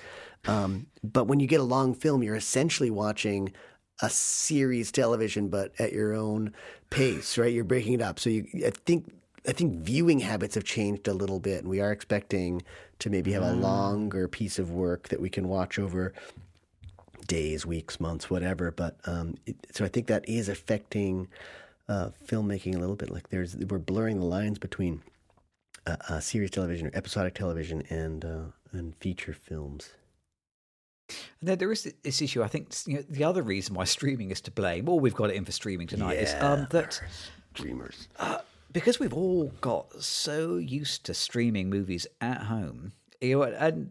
Um, 0.46 0.86
but 1.02 1.24
when 1.28 1.40
you 1.40 1.46
get 1.46 1.60
a 1.60 1.64
long 1.64 1.94
film 1.94 2.22
you're 2.22 2.36
essentially 2.36 2.90
watching 2.90 3.54
a 4.02 4.10
series 4.10 4.92
television 4.92 5.48
but 5.48 5.72
at 5.78 5.94
your 5.94 6.12
own 6.12 6.52
pace 6.90 7.38
right? 7.38 7.54
You're 7.54 7.64
breaking 7.64 7.94
it 7.94 8.02
up. 8.02 8.18
So 8.18 8.28
you 8.28 8.46
i 8.66 8.70
think 8.84 9.12
I 9.48 9.52
think 9.52 9.80
viewing 9.80 10.20
habits 10.20 10.54
have 10.56 10.64
changed 10.64 11.08
a 11.08 11.14
little 11.14 11.40
bit, 11.40 11.60
and 11.60 11.68
we 11.68 11.80
are 11.80 11.90
expecting 11.90 12.62
to 12.98 13.08
maybe 13.08 13.32
have 13.32 13.42
a 13.42 13.54
longer 13.54 14.28
piece 14.28 14.58
of 14.58 14.70
work 14.70 15.08
that 15.08 15.20
we 15.20 15.30
can 15.30 15.48
watch 15.48 15.78
over 15.78 16.12
days, 17.26 17.64
weeks, 17.64 17.98
months, 17.98 18.28
whatever. 18.28 18.70
But 18.70 18.98
um, 19.06 19.36
it, 19.46 19.56
so 19.72 19.86
I 19.86 19.88
think 19.88 20.06
that 20.08 20.28
is 20.28 20.50
affecting 20.50 21.28
uh, 21.88 22.10
filmmaking 22.26 22.74
a 22.74 22.78
little 22.78 22.94
bit. 22.94 23.10
Like 23.10 23.30
there's 23.30 23.56
we're 23.56 23.78
blurring 23.78 24.20
the 24.20 24.26
lines 24.26 24.58
between 24.58 25.02
uh, 25.86 25.96
uh, 26.10 26.20
series 26.20 26.50
television 26.50 26.88
or 26.88 26.90
episodic 26.92 27.34
television 27.34 27.84
and 27.88 28.26
uh, 28.26 28.44
and 28.72 28.94
feature 28.96 29.32
films. 29.32 29.94
And 31.40 31.48
then 31.48 31.56
there 31.56 31.72
is 31.72 31.90
this 32.02 32.20
issue. 32.20 32.42
I 32.42 32.48
think 32.48 32.68
you 32.86 32.96
know, 32.96 33.04
the 33.08 33.24
other 33.24 33.42
reason 33.42 33.74
why 33.74 33.84
streaming 33.84 34.30
is 34.30 34.42
to 34.42 34.50
blame, 34.50 34.84
well, 34.84 35.00
we've 35.00 35.14
got 35.14 35.30
it 35.30 35.36
in 35.36 35.46
for 35.46 35.52
streaming 35.52 35.86
tonight, 35.86 36.18
is 36.18 36.34
um, 36.38 36.66
that 36.70 37.00
Dreamers. 37.54 38.08
uh, 38.18 38.40
because 38.72 38.98
we've 39.00 39.12
all 39.14 39.52
got 39.60 40.02
so 40.02 40.56
used 40.56 41.04
to 41.06 41.14
streaming 41.14 41.70
movies 41.70 42.06
at 42.20 42.42
home, 42.42 42.92
you 43.20 43.38
know, 43.38 43.42
and 43.44 43.90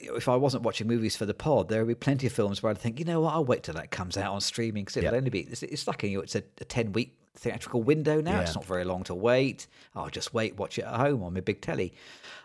if 0.00 0.28
I 0.28 0.36
wasn't 0.36 0.64
watching 0.64 0.86
movies 0.88 1.16
for 1.16 1.26
the 1.26 1.34
pod, 1.34 1.68
there 1.68 1.80
would 1.84 1.88
be 1.88 1.94
plenty 1.94 2.26
of 2.26 2.32
films 2.32 2.62
where 2.62 2.70
I'd 2.70 2.78
think, 2.78 2.98
you 2.98 3.04
know 3.04 3.20
what, 3.20 3.34
I'll 3.34 3.44
wait 3.44 3.62
till 3.62 3.74
that 3.74 3.90
comes 3.90 4.16
out 4.16 4.32
on 4.34 4.40
streaming 4.40 4.84
because 4.84 4.96
it'll 4.96 5.12
Yeah. 5.12 5.16
only 5.16 5.30
be, 5.30 5.40
it's, 5.40 5.62
it's 5.62 5.86
like, 5.86 6.02
you 6.02 6.16
know, 6.18 6.22
it's 6.22 6.34
a, 6.34 6.42
a 6.60 6.64
10 6.64 6.92
week 6.92 7.16
theatrical 7.36 7.82
window 7.82 8.20
now. 8.20 8.40
It's 8.40 8.54
not 8.54 8.64
very 8.64 8.84
long 8.84 9.04
to 9.04 9.14
wait. 9.14 9.66
I'll 9.94 10.10
just 10.10 10.34
wait, 10.34 10.56
watch 10.56 10.78
it 10.78 10.82
at 10.84 10.94
home 10.94 11.22
on 11.22 11.32
my 11.34 11.40
big 11.40 11.60
telly. 11.60 11.94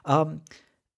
Um, 0.06 0.42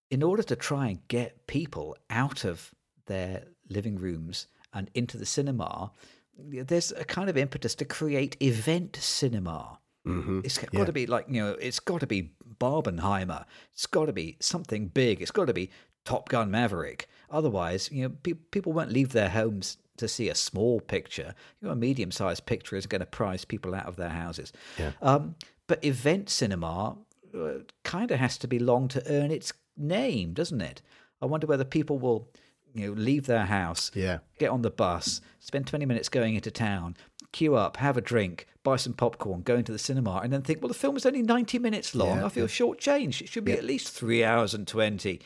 in 0.09 0.21
order 0.21 0.43
to 0.43 0.55
try 0.57 0.87
and 0.87 1.07
get 1.07 1.47
people 1.47 1.97
out 2.09 2.43
of 2.43 2.73
their 3.05 3.43
living 3.69 3.95
rooms 3.97 4.47
and 4.73 4.89
into 4.93 5.17
the 5.17 5.25
cinema, 5.25 5.91
there's 6.37 6.91
a 6.91 7.05
kind 7.05 7.29
of 7.29 7.37
impetus 7.37 7.73
to 7.75 7.85
create 7.85 8.35
event 8.41 8.97
cinema. 9.01 9.79
Mm-hmm. 10.07 10.41
It's 10.43 10.57
got 10.57 10.85
to 10.87 10.91
be 10.93 11.05
like 11.05 11.25
you 11.29 11.41
know, 11.41 11.51
it's 11.59 11.79
got 11.79 11.99
to 12.01 12.07
be 12.07 12.31
Barbenheimer. 12.59 13.45
It's 13.73 13.85
got 13.85 14.05
to 14.05 14.13
be 14.13 14.37
something 14.39 14.87
big. 14.87 15.21
It's 15.21 15.31
got 15.31 15.45
to 15.45 15.53
be 15.53 15.69
Top 16.05 16.29
Gun 16.29 16.49
Maverick. 16.51 17.07
Otherwise, 17.29 17.89
you 17.91 18.03
know, 18.03 18.15
pe- 18.23 18.33
people 18.33 18.73
won't 18.73 18.91
leave 18.91 19.11
their 19.13 19.29
homes 19.29 19.77
to 19.97 20.07
see 20.07 20.29
a 20.29 20.35
small 20.35 20.79
picture. 20.81 21.35
You 21.61 21.67
know, 21.67 21.73
a 21.73 21.75
medium-sized 21.75 22.45
picture 22.45 22.75
is 22.75 22.87
going 22.87 23.01
to 23.01 23.05
prize 23.05 23.45
people 23.45 23.75
out 23.75 23.85
of 23.85 23.95
their 23.97 24.09
houses. 24.09 24.51
Yeah. 24.79 24.91
Um, 25.01 25.35
but 25.67 25.83
event 25.85 26.29
cinema 26.29 26.97
uh, 27.37 27.49
kind 27.83 28.09
of 28.11 28.19
has 28.19 28.37
to 28.39 28.47
be 28.47 28.57
long 28.59 28.87
to 28.89 29.03
earn 29.11 29.31
its 29.31 29.53
name, 29.77 30.33
doesn't 30.33 30.61
it? 30.61 30.81
I 31.21 31.27
wonder 31.27 31.45
whether 31.47 31.63
people 31.63 31.99
will, 31.99 32.27
you 32.73 32.87
know, 32.87 32.93
leave 32.93 33.27
their 33.27 33.45
house, 33.45 33.91
Yeah. 33.93 34.19
get 34.39 34.49
on 34.49 34.63
the 34.63 34.71
bus, 34.71 35.21
spend 35.39 35.67
20 35.67 35.85
minutes 35.85 36.09
going 36.09 36.35
into 36.35 36.49
town, 36.51 36.97
queue 37.31 37.55
up, 37.55 37.77
have 37.77 37.97
a 37.97 38.01
drink, 38.01 38.47
buy 38.63 38.75
some 38.75 38.93
popcorn, 38.93 39.41
go 39.41 39.55
into 39.55 39.71
the 39.71 39.79
cinema, 39.79 40.19
and 40.23 40.31
then 40.33 40.41
think, 40.41 40.61
well, 40.61 40.67
the 40.67 40.73
film 40.73 40.97
is 40.97 41.05
only 41.05 41.21
90 41.21 41.59
minutes 41.59 41.95
long. 41.95 42.17
Yeah, 42.17 42.25
I 42.25 42.29
feel 42.29 42.47
shortchanged. 42.47 43.21
It 43.21 43.29
should 43.29 43.45
be 43.45 43.53
at 43.53 43.63
least 43.63 43.89
three 43.89 44.23
hours 44.23 44.53
and 44.53 44.67
20. 44.67 45.21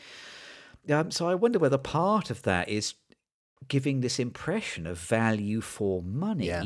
Um, 0.90 1.10
so 1.10 1.28
I 1.28 1.34
wonder 1.34 1.58
whether 1.58 1.78
part 1.78 2.30
of 2.30 2.42
that 2.42 2.68
is 2.68 2.94
giving 3.68 4.00
this 4.00 4.18
impression 4.18 4.86
of 4.86 4.98
value 4.98 5.60
for 5.60 6.02
money 6.02 6.46
Yeah. 6.46 6.64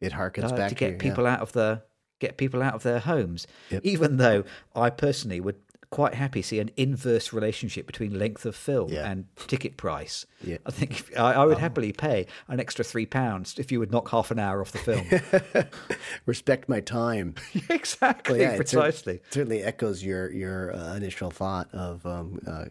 It 0.00 0.12
harkens 0.12 0.52
uh, 0.52 0.56
back 0.56 0.68
to 0.70 0.74
get 0.74 0.90
your- 0.90 0.98
people 0.98 1.26
out 1.26 1.40
of 1.40 1.52
the 1.52 1.82
get 2.18 2.36
people 2.36 2.62
out 2.62 2.74
of 2.74 2.82
their 2.84 3.00
homes. 3.00 3.46
Yep. 3.70 3.80
Even 3.84 4.16
though 4.18 4.44
I 4.76 4.90
personally 4.90 5.40
would 5.40 5.56
quite 5.92 6.14
happy 6.14 6.40
to 6.42 6.48
see 6.48 6.58
an 6.58 6.70
inverse 6.76 7.32
relationship 7.34 7.86
between 7.86 8.18
length 8.18 8.44
of 8.46 8.56
film 8.56 8.90
Yeah. 8.90 9.08
and 9.10 9.26
ticket 9.46 9.76
price. 9.76 10.24
Yeah. 10.42 10.56
I 10.66 10.70
think 10.72 10.90
if, 10.98 11.18
I, 11.18 11.34
I 11.34 11.44
would 11.44 11.58
happily 11.58 11.92
pay 11.92 12.26
an 12.48 12.58
extra 12.60 12.82
three 12.84 13.04
pounds 13.06 13.58
if 13.58 13.70
you 13.70 13.78
would 13.78 13.92
knock 13.92 14.08
half 14.08 14.30
an 14.30 14.38
hour 14.38 14.60
off 14.62 14.72
the 14.72 14.78
film. 14.78 15.66
Respect 16.26 16.68
my 16.68 16.80
time. 16.80 17.34
exactly, 17.68 18.38
Well, 18.38 18.42
yeah, 18.42 18.54
it 18.54 18.56
precisely. 18.56 19.20
certainly 19.30 19.62
echoes 19.62 20.02
your 20.02 20.32
your 20.32 20.74
uh, 20.74 20.94
initial 20.96 21.30
thought 21.30 21.68
of 21.74 22.04
um, 22.06 22.40
uh, 22.46 22.64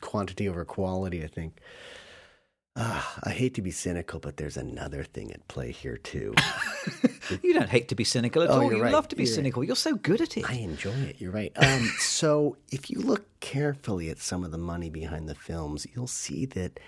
quantity 0.00 0.48
over 0.48 0.64
quality. 0.64 1.24
I 1.24 1.28
think. 1.28 1.58
Ah, 2.82 3.18
I 3.24 3.30
hate 3.30 3.52
to 3.54 3.62
be 3.62 3.70
cynical, 3.70 4.20
but 4.20 4.38
there's 4.38 4.56
another 4.56 5.04
thing 5.04 5.30
at 5.32 5.46
play 5.48 5.70
here 5.72 5.96
too. 5.98 6.34
You 7.44 7.52
don't 7.54 7.68
hate 7.68 7.86
to 7.90 7.94
be 7.94 8.02
cynical 8.02 8.42
at 8.42 8.50
Oh, 8.50 8.54
all. 8.62 8.72
you're 8.72 8.82
right. 8.82 8.92
love 8.92 9.06
to 9.08 9.14
be 9.14 9.22
You're 9.22 9.30
right. 9.30 9.34
cynical. 9.36 9.62
You're 9.62 9.76
so 9.76 9.94
good 9.94 10.20
at 10.20 10.36
it. 10.36 10.50
I 10.50 10.54
enjoy 10.54 10.90
it. 10.90 11.20
You're 11.20 11.30
right. 11.30 11.52
Um, 11.54 11.82
so 12.00 12.56
if 12.72 12.90
you 12.90 12.98
look 12.98 13.24
carefully 13.38 14.10
at 14.10 14.18
some 14.18 14.42
of 14.42 14.50
the 14.50 14.58
money 14.58 14.90
behind 14.90 15.28
the 15.28 15.36
films, 15.36 15.86
you'll 15.94 16.08
see 16.08 16.44
that 16.46 16.80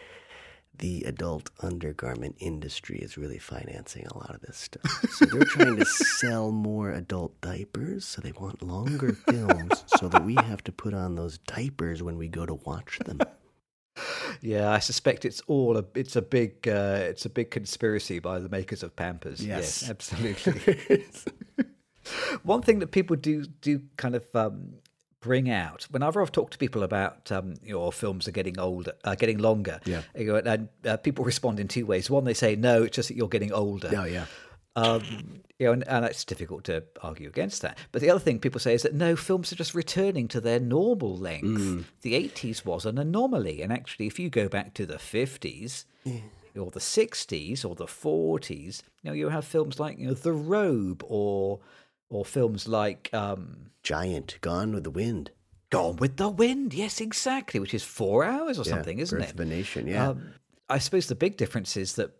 the 0.77 1.05
adult 1.05 1.51
undergarment 1.61 2.35
industry 2.41 2.99
is 2.99 3.17
really 3.17 3.39
financing 3.39 4.05
a 4.07 4.17
lot 4.19 4.35
of 4.35 4.41
this 4.41 4.57
stuff. 4.57 4.91
So 5.13 5.27
they're 5.27 5.45
trying 5.45 5.77
to 5.77 5.85
sell 6.19 6.51
more 6.51 6.91
adult 6.91 7.41
diapers. 7.41 8.05
So 8.05 8.21
they 8.21 8.33
want 8.33 8.63
longer 8.65 9.13
films 9.13 9.85
so 9.99 10.09
that 10.09 10.25
we 10.25 10.35
have 10.35 10.65
to 10.65 10.73
put 10.73 10.93
on 10.93 11.15
those 11.15 11.39
diapers 11.39 12.03
when 12.03 12.17
we 12.17 12.27
go 12.27 12.47
to 12.47 12.55
watch 12.55 12.99
them. 13.05 13.21
Yeah, 14.43 14.71
I 14.71 14.81
suspect 14.81 15.25
it's 15.25 15.41
all 15.47 15.79
a 15.79 15.85
it's 15.95 16.17
a 16.17 16.23
big 16.23 16.69
uh, 16.69 16.99
it's 17.01 17.25
a 17.25 17.31
big 17.31 17.51
conspiracy 17.51 18.19
by 18.19 18.41
the 18.41 18.49
makers 18.49 18.83
of 18.83 18.95
Pampers. 18.97 19.45
Yes. 19.45 19.89
absolutely. 19.91 21.07
One 22.43 22.61
thing 22.63 22.81
that 22.81 22.89
people 22.89 23.15
do 23.17 23.45
do 23.45 23.81
kind 23.97 24.17
of 24.17 24.25
um, 24.35 24.75
bring 25.21 25.49
out 25.49 25.87
whenever 25.91 26.21
I've 26.21 26.33
talked 26.33 26.55
to 26.55 26.59
people 26.59 26.83
about 26.83 27.31
um, 27.31 27.55
your 27.63 27.93
films 27.93 28.27
are 28.27 28.33
getting 28.33 28.59
older, 28.59 28.95
uh, 29.05 29.15
getting 29.15 29.39
longer. 29.39 29.81
Yeah. 29.85 30.03
you 30.19 30.27
know, 30.27 30.37
and 30.37 30.69
uh, 30.85 30.97
people 30.97 31.25
respond 31.25 31.61
in 31.61 31.69
two 31.69 31.87
ways. 31.87 32.11
One, 32.11 32.25
they 32.25 32.35
say 32.35 32.57
no, 32.57 32.83
it's 32.83 32.97
just 32.97 33.09
that 33.09 33.17
you're 33.17 33.29
getting 33.29 33.53
older. 33.53 33.91
Oh, 33.97 34.05
yeah. 34.05 34.27
Um, 34.75 35.03
you 35.59 35.67
know, 35.67 35.73
and, 35.73 35.87
and 35.87 36.05
it's 36.05 36.25
difficult 36.25 36.65
to 36.65 36.83
argue 37.03 37.29
against 37.29 37.63
that. 37.63 37.79
But 37.93 38.01
the 38.03 38.11
other 38.11 38.19
thing 38.21 38.39
people 38.39 38.59
say 38.59 38.75
is 38.75 38.83
that 38.83 38.95
no, 38.95 39.17
films 39.17 39.53
are 39.53 39.57
just 39.57 39.75
returning 39.75 40.29
to 40.29 40.41
their 40.41 40.59
normal 40.59 41.17
length. 41.17 41.87
The 42.01 42.15
80s 42.15 42.65
was 42.65 42.87
an 42.87 42.99
anomaly. 42.99 43.63
And 43.63 43.73
actually, 43.73 44.07
if 44.07 44.19
you 44.19 44.31
go 44.31 44.49
back 44.49 44.75
to 44.75 44.87
the 44.87 44.97
50s 44.97 45.85
or 46.59 46.71
the 46.71 46.81
60s 46.81 47.65
or 47.65 47.75
the 47.75 47.85
40s, 47.87 48.83
you 49.03 49.11
know, 49.11 49.13
you 49.13 49.29
have 49.29 49.45
films 49.45 49.79
like 49.79 49.99
you 49.99 50.07
know, 50.09 50.15
The 50.15 50.33
Robe 50.33 51.05
or 51.07 51.61
or 52.09 52.25
films 52.27 52.69
like 52.69 53.09
um, 53.15 53.71
Giant, 53.83 54.39
Gone 54.43 54.73
with 54.75 54.85
the 54.85 54.91
Wind. 54.91 55.31
Gone 55.71 55.97
with 55.97 56.17
the 56.19 56.29
Wind. 56.29 56.75
Yes, 56.75 57.01
exactly, 57.01 57.59
which 57.61 57.73
is 57.73 57.83
four 57.83 58.23
hours 58.25 58.59
or 58.59 58.63
Yeah, 58.65 58.73
something, 58.75 58.99
isn't 58.99 59.19
Birth 59.19 59.29
it? 59.31 59.35
of 59.35 59.41
a 59.41 59.45
Nation, 59.47 59.87
yeah. 59.87 60.09
Um, 60.11 60.35
I 60.69 60.77
suppose 60.79 61.07
the 61.07 61.15
big 61.15 61.39
difference 61.39 61.75
is 61.77 61.95
that 61.95 62.11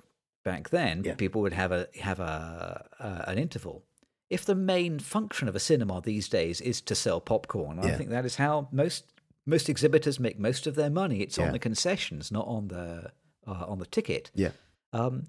back 0.45 0.71
then 0.71 1.03
Yeah. 1.05 1.15
people 1.15 1.41
would 1.43 1.53
have 1.53 1.73
a 1.73 1.89
have 2.01 2.21
a 2.21 2.87
uh, 2.99 3.31
an 3.31 3.39
interval. 3.39 3.85
If 4.31 4.45
the 4.45 4.55
main 4.55 4.99
function 4.99 5.47
of 5.49 5.55
a 5.57 5.61
cinema 5.61 6.01
these 6.01 6.29
days 6.29 6.61
is 6.61 6.81
to 6.83 6.95
sell 6.95 7.21
popcorn, 7.21 7.79
I 7.79 7.91
think 7.97 8.11
that 8.11 8.25
is 8.25 8.37
how 8.37 8.69
most 8.73 9.05
most 9.45 9.69
exhibitors 9.69 10.19
make 10.21 10.39
most 10.39 10.67
of 10.67 10.75
their 10.75 10.91
money. 10.91 11.21
It's 11.21 11.37
Yeah. 11.39 11.47
on 11.47 11.53
the 11.53 11.59
concessions, 11.59 12.31
not 12.33 12.47
on 12.47 12.69
the 12.69 13.13
uh, 13.47 13.65
on 13.69 13.79
the 13.79 13.87
ticket. 13.87 14.31
yeah. 14.35 14.51
Um, 14.93 15.25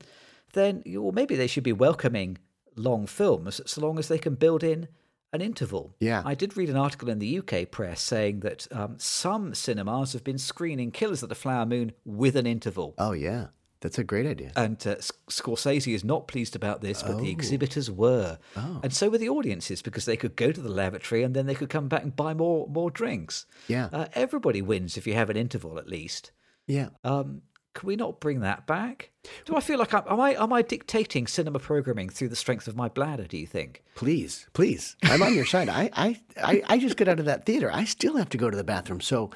then 0.53 0.84
you, 0.86 1.01
well, 1.01 1.12
maybe 1.13 1.36
they 1.36 1.48
should 1.48 1.63
be 1.63 1.74
welcoming 1.74 2.38
long 2.75 3.08
films 3.08 3.60
so 3.65 3.82
long 3.82 3.98
as 4.00 4.08
they 4.08 4.17
can 4.20 4.36
build 4.36 4.63
in 4.63 4.88
an 5.32 5.41
interval. 5.41 5.96
Yeah. 6.00 6.22
I 6.25 6.36
did 6.36 6.55
read 6.55 6.70
an 6.70 6.75
article 6.77 7.10
in 7.10 7.17
the 7.20 7.39
UK 7.39 7.72
press 7.72 8.01
saying 8.01 8.41
that 8.41 8.67
um, 8.72 8.96
some 9.00 9.55
cinemas 9.55 10.13
have 10.13 10.24
been 10.24 10.38
screening 10.38 10.91
Killers 10.91 11.24
of 11.24 11.29
the 11.29 11.36
Flower 11.36 11.65
Moon 11.65 11.91
with 12.05 12.36
an 12.36 12.46
interval. 12.46 12.93
Oh, 13.00 13.13
yeah. 13.13 13.48
That's 13.84 14.00
a 14.00 14.04
great 14.04 14.25
idea. 14.25 14.52
And 14.56 14.75
uh, 14.88 14.96
Scorsese 15.30 15.94
is 15.94 16.04
not 16.04 16.28
pleased 16.28 16.56
about 16.56 16.82
this, 16.82 17.04
but 17.04 17.18
the 17.20 17.28
Oh. 17.28 17.32
exhibitors 17.38 17.92
were, 17.92 18.40
Oh. 18.56 18.80
and 18.82 18.92
so 18.94 19.10
were 19.10 19.18
the 19.20 19.30
audiences 19.30 19.82
because 19.82 20.06
they 20.06 20.18
could 20.18 20.36
go 20.36 20.52
to 20.52 20.62
the 20.62 20.70
lavatory 20.70 21.22
and 21.22 21.36
then 21.36 21.46
they 21.46 21.56
could 21.56 21.70
come 21.70 21.88
back 21.90 22.02
and 22.04 22.16
buy 22.16 22.34
more 22.34 22.68
more 22.68 22.90
drinks. 22.90 23.46
Yeah. 23.68 23.90
Uh, 23.94 24.06
everybody 24.13 24.62
wins 24.62 24.98
if 24.98 25.06
you 25.06 25.13
have 25.13 25.30
an 25.30 25.38
interval 25.38 25.78
at 25.78 25.88
least. 25.88 26.32
Yeah. 26.66 26.90
Um, 27.04 27.42
can 27.75 27.88
we 27.88 27.96
not 27.96 28.20
bring 28.20 28.42
that 28.42 28.68
back? 28.68 29.10
Do 29.46 29.56
I 29.56 29.60
feel 29.60 29.80
like 29.80 29.94
I'm, 29.96 30.04
am 30.08 30.20
I 30.20 30.36
am 30.36 30.54
I 30.54 30.62
dictating 30.62 31.25
cinema 31.28 31.58
programming 31.60 32.08
through 32.10 32.30
the 32.30 32.36
strength 32.36 32.68
of 32.68 32.75
my 32.75 32.88
bladder? 32.88 33.24
Do 33.25 33.36
you 33.38 33.48
think? 33.48 33.84
Please, 33.96 34.48
please. 34.54 34.96
I'm 35.04 35.24
on 35.24 35.34
your 35.34 35.46
side. 35.46 35.70
I, 35.70 35.90
I, 35.94 36.22
I, 36.52 36.62
I 36.70 36.78
just 36.78 36.98
got 36.98 37.08
out 37.08 37.20
of 37.20 37.25
that 37.25 37.46
theater. 37.48 37.70
I 37.74 37.84
still 37.86 38.16
have 38.18 38.30
to 38.30 38.38
go 38.38 38.50
to 38.52 38.56
the 38.58 38.63
bathroom. 38.63 39.02
So 39.02 39.32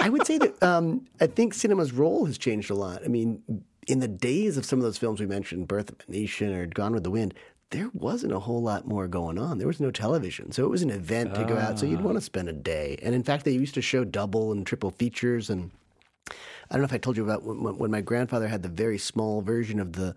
I 0.00 0.08
would 0.08 0.26
say 0.26 0.38
that 0.38 0.60
um, 0.62 1.06
I 1.20 1.26
think 1.28 1.54
cinema's 1.54 1.92
role 1.92 2.26
has 2.26 2.36
changed 2.36 2.68
a 2.70 2.74
lot. 2.74 3.02
I 3.04 3.08
mean, 3.08 3.42
in 3.88 4.00
the 4.00 4.08
days 4.08 4.56
of 4.56 4.64
some 4.64 4.78
of 4.78 4.84
those 4.84 4.98
films 4.98 5.18
we 5.18 5.26
mentioned, 5.26 5.66
Birth 5.66 5.88
of 5.90 5.96
a 6.06 6.12
Nation 6.12 6.52
or 6.52 6.66
Gone 6.66 6.92
with 6.92 7.04
the 7.04 7.10
Wind, 7.10 7.34
there 7.70 7.90
wasn't 7.92 8.32
a 8.32 8.38
whole 8.38 8.62
lot 8.62 8.86
more 8.86 9.08
going 9.08 9.38
on. 9.38 9.58
There 9.58 9.66
was 9.66 9.80
no 9.80 9.90
television. 9.90 10.52
So 10.52 10.64
it 10.64 10.70
was 10.70 10.82
an 10.82 10.90
event 10.90 11.34
to 11.34 11.44
go 11.44 11.56
out. 11.56 11.78
So 11.78 11.86
you'd 11.86 12.00
ah. 12.00 12.04
want 12.04 12.16
to 12.16 12.22
spend 12.22 12.48
a 12.48 12.52
day. 12.52 12.98
And 13.02 13.14
in 13.14 13.22
fact, 13.22 13.44
they 13.44 13.52
used 13.52 13.74
to 13.74 13.82
show 13.82 14.04
double 14.04 14.52
and 14.52 14.66
triple 14.66 14.90
features. 14.90 15.50
And 15.50 15.70
I 16.30 16.34
don't 16.74 16.80
know 16.80 16.84
if 16.84 16.92
I 16.92 16.98
told 16.98 17.16
you 17.16 17.24
about 17.24 17.42
when, 17.42 17.76
when- 17.78 17.90
my 17.90 18.00
grandfather 18.00 18.48
had 18.48 18.62
the 18.62 18.68
very 18.68 18.98
small 18.98 19.42
version 19.42 19.80
of 19.80 19.94
the 19.94 20.14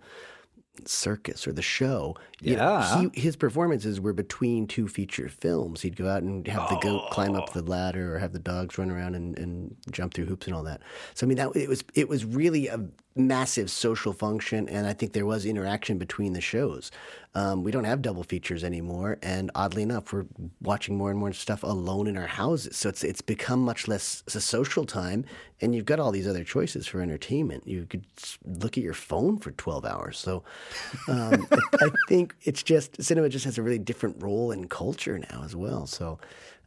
circus 0.86 1.46
or 1.46 1.52
the 1.52 1.62
show. 1.62 2.16
you 2.40 2.56
know, 2.56 2.62
Yeah. 2.62 3.00
he, 3.12 3.20
his 3.20 3.36
performances 3.36 4.00
were 4.00 4.14
between 4.14 4.66
two 4.66 4.88
feature 4.88 5.28
films. 5.28 5.82
He'd 5.82 5.96
go 5.96 6.08
out 6.08 6.22
and 6.22 6.46
have 6.48 6.70
the 6.70 6.76
goat 6.76 7.10
climb 7.10 7.34
up 7.34 7.52
the 7.52 7.62
ladder, 7.62 8.14
or 8.16 8.18
have 8.18 8.32
the 8.32 8.38
dogs 8.38 8.78
run 8.78 8.90
around 8.90 9.14
and, 9.14 9.38
and 9.38 9.76
jump 9.90 10.14
through 10.14 10.26
hoops 10.26 10.46
and 10.46 10.56
all 10.56 10.64
that. 10.64 10.80
So 11.14 11.26
I 11.26 11.28
mean, 11.28 11.36
that 11.36 11.54
it 11.54 11.68
was 11.68 11.84
it 11.94 12.08
was 12.08 12.24
really 12.24 12.68
a 12.68 12.80
massive 13.14 13.70
social 13.70 14.12
function, 14.12 14.68
and 14.68 14.86
I 14.86 14.92
think 14.92 15.12
there 15.12 15.26
was 15.26 15.44
interaction 15.44 15.98
between 15.98 16.32
the 16.32 16.40
shows. 16.40 16.90
Um, 17.34 17.62
we 17.62 17.70
don't 17.70 17.84
have 17.84 18.02
double 18.02 18.22
features 18.24 18.62
anymore, 18.62 19.18
and 19.22 19.50
oddly 19.54 19.82
enough, 19.82 20.12
we're 20.12 20.26
watching 20.60 20.96
more 20.98 21.10
and 21.10 21.18
more 21.18 21.32
stuff 21.32 21.62
alone 21.62 22.06
in 22.06 22.16
our 22.18 22.26
houses. 22.26 22.76
So 22.76 22.88
it's 22.88 23.02
it's 23.04 23.22
become 23.22 23.60
much 23.60 23.88
less 23.88 24.22
a 24.34 24.40
social 24.40 24.84
time, 24.84 25.24
and 25.60 25.74
you've 25.74 25.86
got 25.86 25.98
all 26.00 26.10
these 26.10 26.28
other 26.28 26.44
choices 26.44 26.86
for 26.86 27.00
entertainment. 27.00 27.66
You 27.66 27.86
could 27.86 28.04
look 28.44 28.76
at 28.76 28.84
your 28.84 28.94
phone 28.94 29.38
for 29.38 29.50
twelve 29.52 29.84
hours. 29.84 30.18
So 30.18 30.42
Um, 31.08 31.46
I, 31.80 31.90
think 32.08 32.34
it's 32.42 32.62
just 32.62 33.02
cinema 33.02 33.28
just 33.28 33.44
has 33.44 33.58
a 33.58 33.62
really 33.62 33.78
different 33.78 34.22
role 34.22 34.50
in 34.52 34.68
culture 34.68 35.18
now 35.18 35.42
as 35.44 35.56
well. 35.56 35.86
So 35.86 36.18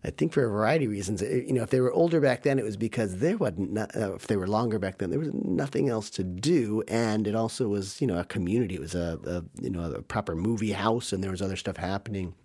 I 0.06 0.12
think 0.12 0.34
for 0.34 0.46
a 0.46 0.50
variety 0.50 0.86
of 0.86 0.92
reasons, 0.92 1.24
you 1.24 1.54
know, 1.54 1.64
if 1.64 1.72
they 1.72 1.80
were 1.80 1.92
older 1.92 2.22
back 2.22 2.44
then, 2.44 2.60
it 2.60 2.64
was 2.64 2.78
because 2.78 3.18
there 3.18 3.38
wasn't. 3.38 3.74
Not, 3.74 3.96
uh, 3.96 4.14
if 4.14 4.28
they 4.28 4.38
were 4.38 4.46
longer 4.46 4.78
back 4.78 5.00
then, 5.00 5.10
there 5.10 5.20
was 5.20 5.34
nothing 5.34 5.90
else 5.90 6.12
to 6.12 6.24
do, 6.24 6.84
and 6.88 7.28
it 7.28 7.34
also 7.34 7.68
was, 7.68 8.00
you 8.00 8.06
know, 8.06 8.20
a 8.20 8.24
community. 8.24 8.76
It 8.76 8.82
was 8.82 8.94
a, 8.94 9.20
a 9.26 9.64
you 9.64 9.72
know 9.72 9.92
a 9.92 10.04
proper 10.04 10.36
movie 10.36 10.74
house, 10.74 11.12
and 11.12 11.24
there 11.24 11.32
was 11.32 11.42
other 11.42 11.56
stuff 11.56 11.78
happening 11.78 12.36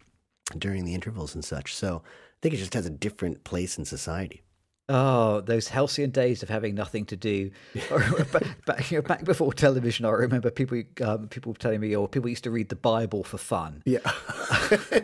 during 0.56 0.86
the 0.86 0.94
intervals 0.94 1.34
and 1.34 1.44
such. 1.44 1.74
So 1.74 2.02
I 2.06 2.38
think 2.40 2.54
it 2.54 2.58
just 2.58 2.74
has 2.74 2.86
a 2.86 2.90
different 2.90 3.44
place 3.44 3.76
in 3.76 3.84
society. 3.84 4.42
Oh, 4.92 5.40
those 5.40 5.68
halcyon 5.68 6.10
days 6.10 6.42
of 6.42 6.48
having 6.48 6.74
nothing 6.74 7.04
to 7.06 7.16
do. 7.16 7.52
back, 8.32 8.42
back, 8.66 8.90
you 8.90 8.98
know, 8.98 9.02
back, 9.02 9.22
before 9.22 9.52
television, 9.52 10.04
I 10.04 10.10
remember 10.10 10.50
people 10.50 10.82
um, 11.02 11.28
people 11.28 11.54
telling 11.54 11.78
me, 11.78 11.94
or 11.94 12.04
oh, 12.04 12.06
people 12.08 12.28
used 12.28 12.42
to 12.42 12.50
read 12.50 12.70
the 12.70 12.76
Bible 12.76 13.22
for 13.22 13.38
fun. 13.38 13.84
Yeah. 13.86 14.00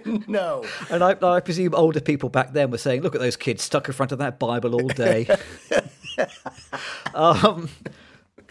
no. 0.26 0.64
And 0.90 1.04
I, 1.04 1.16
I, 1.22 1.40
presume 1.40 1.74
older 1.74 2.00
people 2.00 2.28
back 2.28 2.52
then 2.52 2.70
were 2.70 2.78
saying, 2.78 3.02
look 3.02 3.14
at 3.14 3.20
those 3.20 3.36
kids 3.36 3.62
stuck 3.62 3.86
in 3.86 3.94
front 3.94 4.12
of 4.12 4.18
that 4.18 4.38
Bible 4.38 4.74
all 4.74 4.88
day. 4.88 5.26
um, 7.14 7.68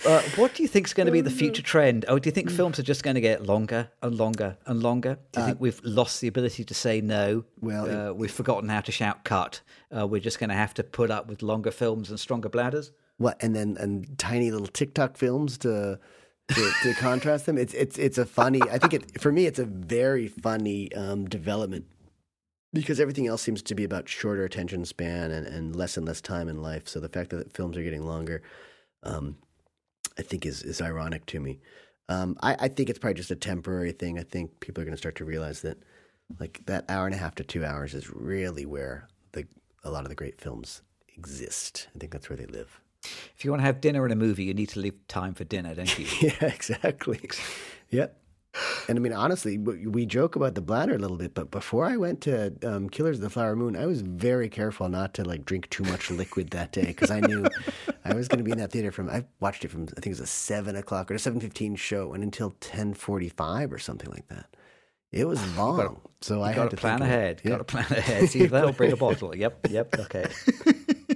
uh, 0.05 0.21
what 0.35 0.55
do 0.55 0.63
you 0.63 0.67
think 0.67 0.87
is 0.87 0.93
going 0.93 1.05
to 1.05 1.11
be 1.11 1.21
the 1.21 1.29
future 1.29 1.61
trend? 1.61 2.05
Oh, 2.07 2.19
do 2.19 2.27
you 2.27 2.31
think 2.31 2.49
films 2.49 2.79
are 2.79 2.83
just 2.83 3.03
going 3.03 3.15
to 3.15 3.21
get 3.21 3.45
longer 3.45 3.89
and 4.01 4.15
longer 4.15 4.57
and 4.65 4.81
longer? 4.81 5.17
Do 5.31 5.39
you 5.39 5.43
uh, 5.43 5.47
think 5.47 5.61
we've 5.61 5.81
lost 5.83 6.21
the 6.21 6.27
ability 6.27 6.63
to 6.63 6.73
say 6.73 7.01
no? 7.01 7.45
Well, 7.61 8.09
uh, 8.09 8.13
we've 8.13 8.31
forgotten 8.31 8.69
how 8.69 8.81
to 8.81 8.91
shout 8.91 9.23
cut. 9.23 9.61
Uh, 9.95 10.07
we're 10.07 10.21
just 10.21 10.39
going 10.39 10.49
to 10.49 10.55
have 10.55 10.73
to 10.75 10.83
put 10.83 11.11
up 11.11 11.27
with 11.27 11.41
longer 11.41 11.71
films 11.71 12.09
and 12.09 12.19
stronger 12.19 12.49
bladders. 12.49 12.91
What 13.17 13.41
and 13.41 13.55
then 13.55 13.77
and 13.79 14.17
tiny 14.17 14.51
little 14.51 14.67
TikTok 14.67 15.15
films 15.17 15.57
to 15.59 15.99
to, 16.49 16.71
to 16.83 16.93
contrast 16.99 17.45
them. 17.45 17.57
It's 17.57 17.73
it's 17.73 17.97
it's 17.97 18.17
a 18.17 18.25
funny. 18.25 18.61
I 18.63 18.77
think 18.77 18.93
it 18.93 19.21
for 19.21 19.31
me. 19.31 19.45
It's 19.45 19.59
a 19.59 19.65
very 19.65 20.27
funny 20.27 20.93
um, 20.93 21.25
development 21.25 21.85
because 22.73 22.99
everything 22.99 23.25
else 23.25 23.41
seems 23.41 23.61
to 23.61 23.73
be 23.73 23.85
about 23.85 24.09
shorter 24.09 24.43
attention 24.43 24.83
span 24.83 25.31
and, 25.31 25.47
and 25.47 25.75
less 25.75 25.95
and 25.95 26.05
less 26.05 26.19
time 26.19 26.49
in 26.49 26.61
life. 26.61 26.87
So 26.87 26.99
the 26.99 27.07
fact 27.07 27.29
that 27.29 27.53
films 27.55 27.77
are 27.77 27.83
getting 27.83 28.05
longer 28.05 28.43
um, 29.03 29.37
I 30.17 30.21
think 30.21 30.45
is 30.45 30.63
is 30.63 30.81
ironic 30.81 31.25
to 31.27 31.39
me. 31.39 31.59
Um, 32.07 32.37
I, 32.41 32.55
I, 32.59 32.67
think 32.67 32.89
it's 32.89 32.99
probably 32.99 33.15
just 33.15 33.31
a 33.31 33.35
temporary 33.35 33.91
thing. 33.91 34.19
I 34.19 34.23
think 34.23 34.59
people 34.59 34.81
are 34.81 34.85
going 34.85 34.93
to 34.93 34.97
start 34.97 35.15
to 35.15 35.25
realize 35.25 35.61
that, 35.61 35.79
like 36.39 36.61
that 36.67 36.85
hour 36.87 37.07
and 37.07 37.15
a 37.15 37.17
half 37.17 37.33
to 37.35 37.43
two 37.43 37.65
hours 37.65 37.95
is 37.95 38.11
really 38.11 38.63
where 38.63 39.07
the 39.31 39.47
a 39.83 39.89
lot 39.89 40.03
of 40.03 40.09
the 40.09 40.15
great 40.15 40.39
films 40.39 40.83
exist. 41.17 41.87
I 41.95 41.99
think 41.99 42.11
that's 42.11 42.29
where 42.29 42.37
they 42.37 42.45
live. 42.45 42.79
If 43.35 43.43
you 43.43 43.51
want 43.51 43.61
to 43.61 43.65
have 43.65 43.81
dinner 43.81 44.03
and 44.03 44.13
a 44.13 44.15
movie, 44.15 44.45
you 44.45 44.53
need 44.53 44.69
to 44.69 44.79
leave 44.79 45.07
time 45.07 45.33
for 45.33 45.43
dinner, 45.43 45.73
don't 45.75 45.97
you? 45.97 46.07
yeah, 46.21 46.45
exactly. 46.45 47.21
yep. 47.89 48.19
And 48.87 48.97
I 48.97 49.01
mean, 49.01 49.13
honestly, 49.13 49.57
we 49.57 50.05
joke 50.05 50.35
about 50.35 50.55
the 50.55 50.61
bladder 50.61 50.95
a 50.95 50.97
little 50.97 51.17
bit, 51.17 51.33
but 51.33 51.51
before 51.51 51.85
I 51.85 51.97
went 51.97 52.21
to 52.21 52.53
um, 52.63 52.89
Killers 52.89 53.17
of 53.17 53.21
the 53.21 53.29
Flower 53.29 53.55
Moon, 53.55 53.75
I 53.75 53.85
was 53.85 54.01
very 54.01 54.47
careful 54.47 54.87
not 54.87 55.13
to 55.15 55.23
like 55.23 55.43
drink 55.43 55.69
too 55.69 55.83
much 55.83 56.09
liquid 56.09 56.51
that 56.51 56.71
day 56.71 56.85
because 56.85 57.11
I 57.11 57.19
knew 57.19 57.45
I 58.05 58.13
was 58.13 58.27
going 58.27 58.37
to 58.37 58.43
be 58.43 58.51
in 58.51 58.59
that 58.59 58.71
theater 58.71 58.91
from. 58.91 59.09
I 59.09 59.25
watched 59.39 59.65
it 59.65 59.71
from 59.71 59.83
I 59.83 59.99
think 59.99 60.07
it 60.07 60.09
was 60.09 60.19
a 60.19 60.27
seven 60.27 60.75
o'clock 60.75 61.09
or 61.09 61.15
a 61.15 61.19
seven 61.19 61.39
fifteen 61.39 61.75
show, 61.75 62.13
and 62.13 62.23
until 62.23 62.55
ten 62.59 62.93
forty 62.93 63.29
five 63.29 63.73
or 63.73 63.79
something 63.79 64.09
like 64.11 64.27
that. 64.27 64.55
It 65.11 65.25
was 65.25 65.39
long, 65.57 65.77
gotta, 65.77 65.95
so 66.21 66.43
I 66.43 66.51
had 66.51 66.69
to 66.69 66.77
plan 66.77 67.01
ahead. 67.01 67.41
Got 67.43 67.57
to 67.57 67.63
plan 67.63 67.85
ahead. 67.89 68.29
See, 68.29 68.45
that'll 68.45 68.73
bring 68.73 68.91
a 68.91 68.95
bottle. 69.05 69.35
Yep, 69.35 69.67
yep. 69.69 69.99
Okay. 69.99 70.25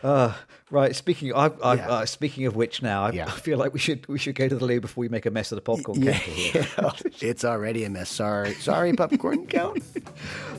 Uh, 0.00 0.32
right. 0.70 0.94
Speaking, 0.94 1.32
of, 1.32 1.62
I, 1.62 1.74
yeah. 1.74 1.88
uh, 1.88 2.06
speaking 2.06 2.46
of 2.46 2.56
which, 2.56 2.82
now 2.82 3.04
I, 3.04 3.10
yeah. 3.12 3.26
I, 3.26 3.30
feel 3.30 3.58
like 3.58 3.72
we 3.72 3.78
should 3.78 4.06
we 4.08 4.18
should 4.18 4.34
go 4.34 4.48
to 4.48 4.54
the 4.54 4.64
loo 4.64 4.80
before 4.80 5.02
we 5.02 5.08
make 5.08 5.26
a 5.26 5.30
mess 5.30 5.52
of 5.52 5.56
the 5.56 5.62
popcorn 5.62 6.02
yeah, 6.02 6.20
yeah. 6.54 6.90
it's 7.20 7.44
already 7.44 7.84
a 7.84 7.90
mess. 7.90 8.10
Sorry, 8.10 8.54
sorry, 8.54 8.92
popcorn 8.94 9.46
count. 9.48 9.82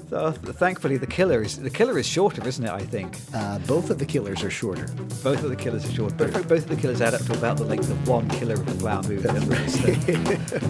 So, 0.09 0.31
thankfully, 0.31 0.97
the 0.97 1.07
killer 1.07 1.43
is 1.43 1.57
the 1.57 1.69
killer 1.69 1.97
is 1.99 2.07
shorter, 2.07 2.47
isn't 2.47 2.65
it? 2.65 2.71
I 2.71 2.81
think 2.81 3.17
uh, 3.33 3.59
both 3.59 3.89
of 3.89 3.99
the 3.99 4.05
killers 4.05 4.43
are 4.43 4.49
shorter. 4.49 4.87
Both 5.23 5.43
of 5.43 5.49
the 5.49 5.55
killers 5.55 5.85
are 5.85 5.91
shorter. 5.91 6.15
Both, 6.15 6.47
both 6.47 6.63
of 6.63 6.69
the 6.69 6.75
killers 6.75 7.01
add 7.01 7.13
up 7.13 7.21
to 7.21 7.33
about 7.33 7.57
the 7.57 7.65
length 7.65 7.89
of 7.89 8.07
one 8.07 8.27
killer 8.29 8.55
of 8.55 8.65
the 8.65 8.73
flower 8.73 9.03
movie. 9.03 9.27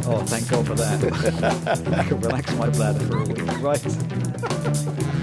oh, 0.08 0.22
thank 0.26 0.50
God 0.50 0.68
for 0.68 0.76
that. 0.76 1.94
I 1.98 2.04
can 2.04 2.20
relax 2.20 2.54
my 2.56 2.70
bladder 2.70 3.00
for 3.06 3.20
a 3.20 3.24
week. 3.24 3.62
Right. 3.62 5.16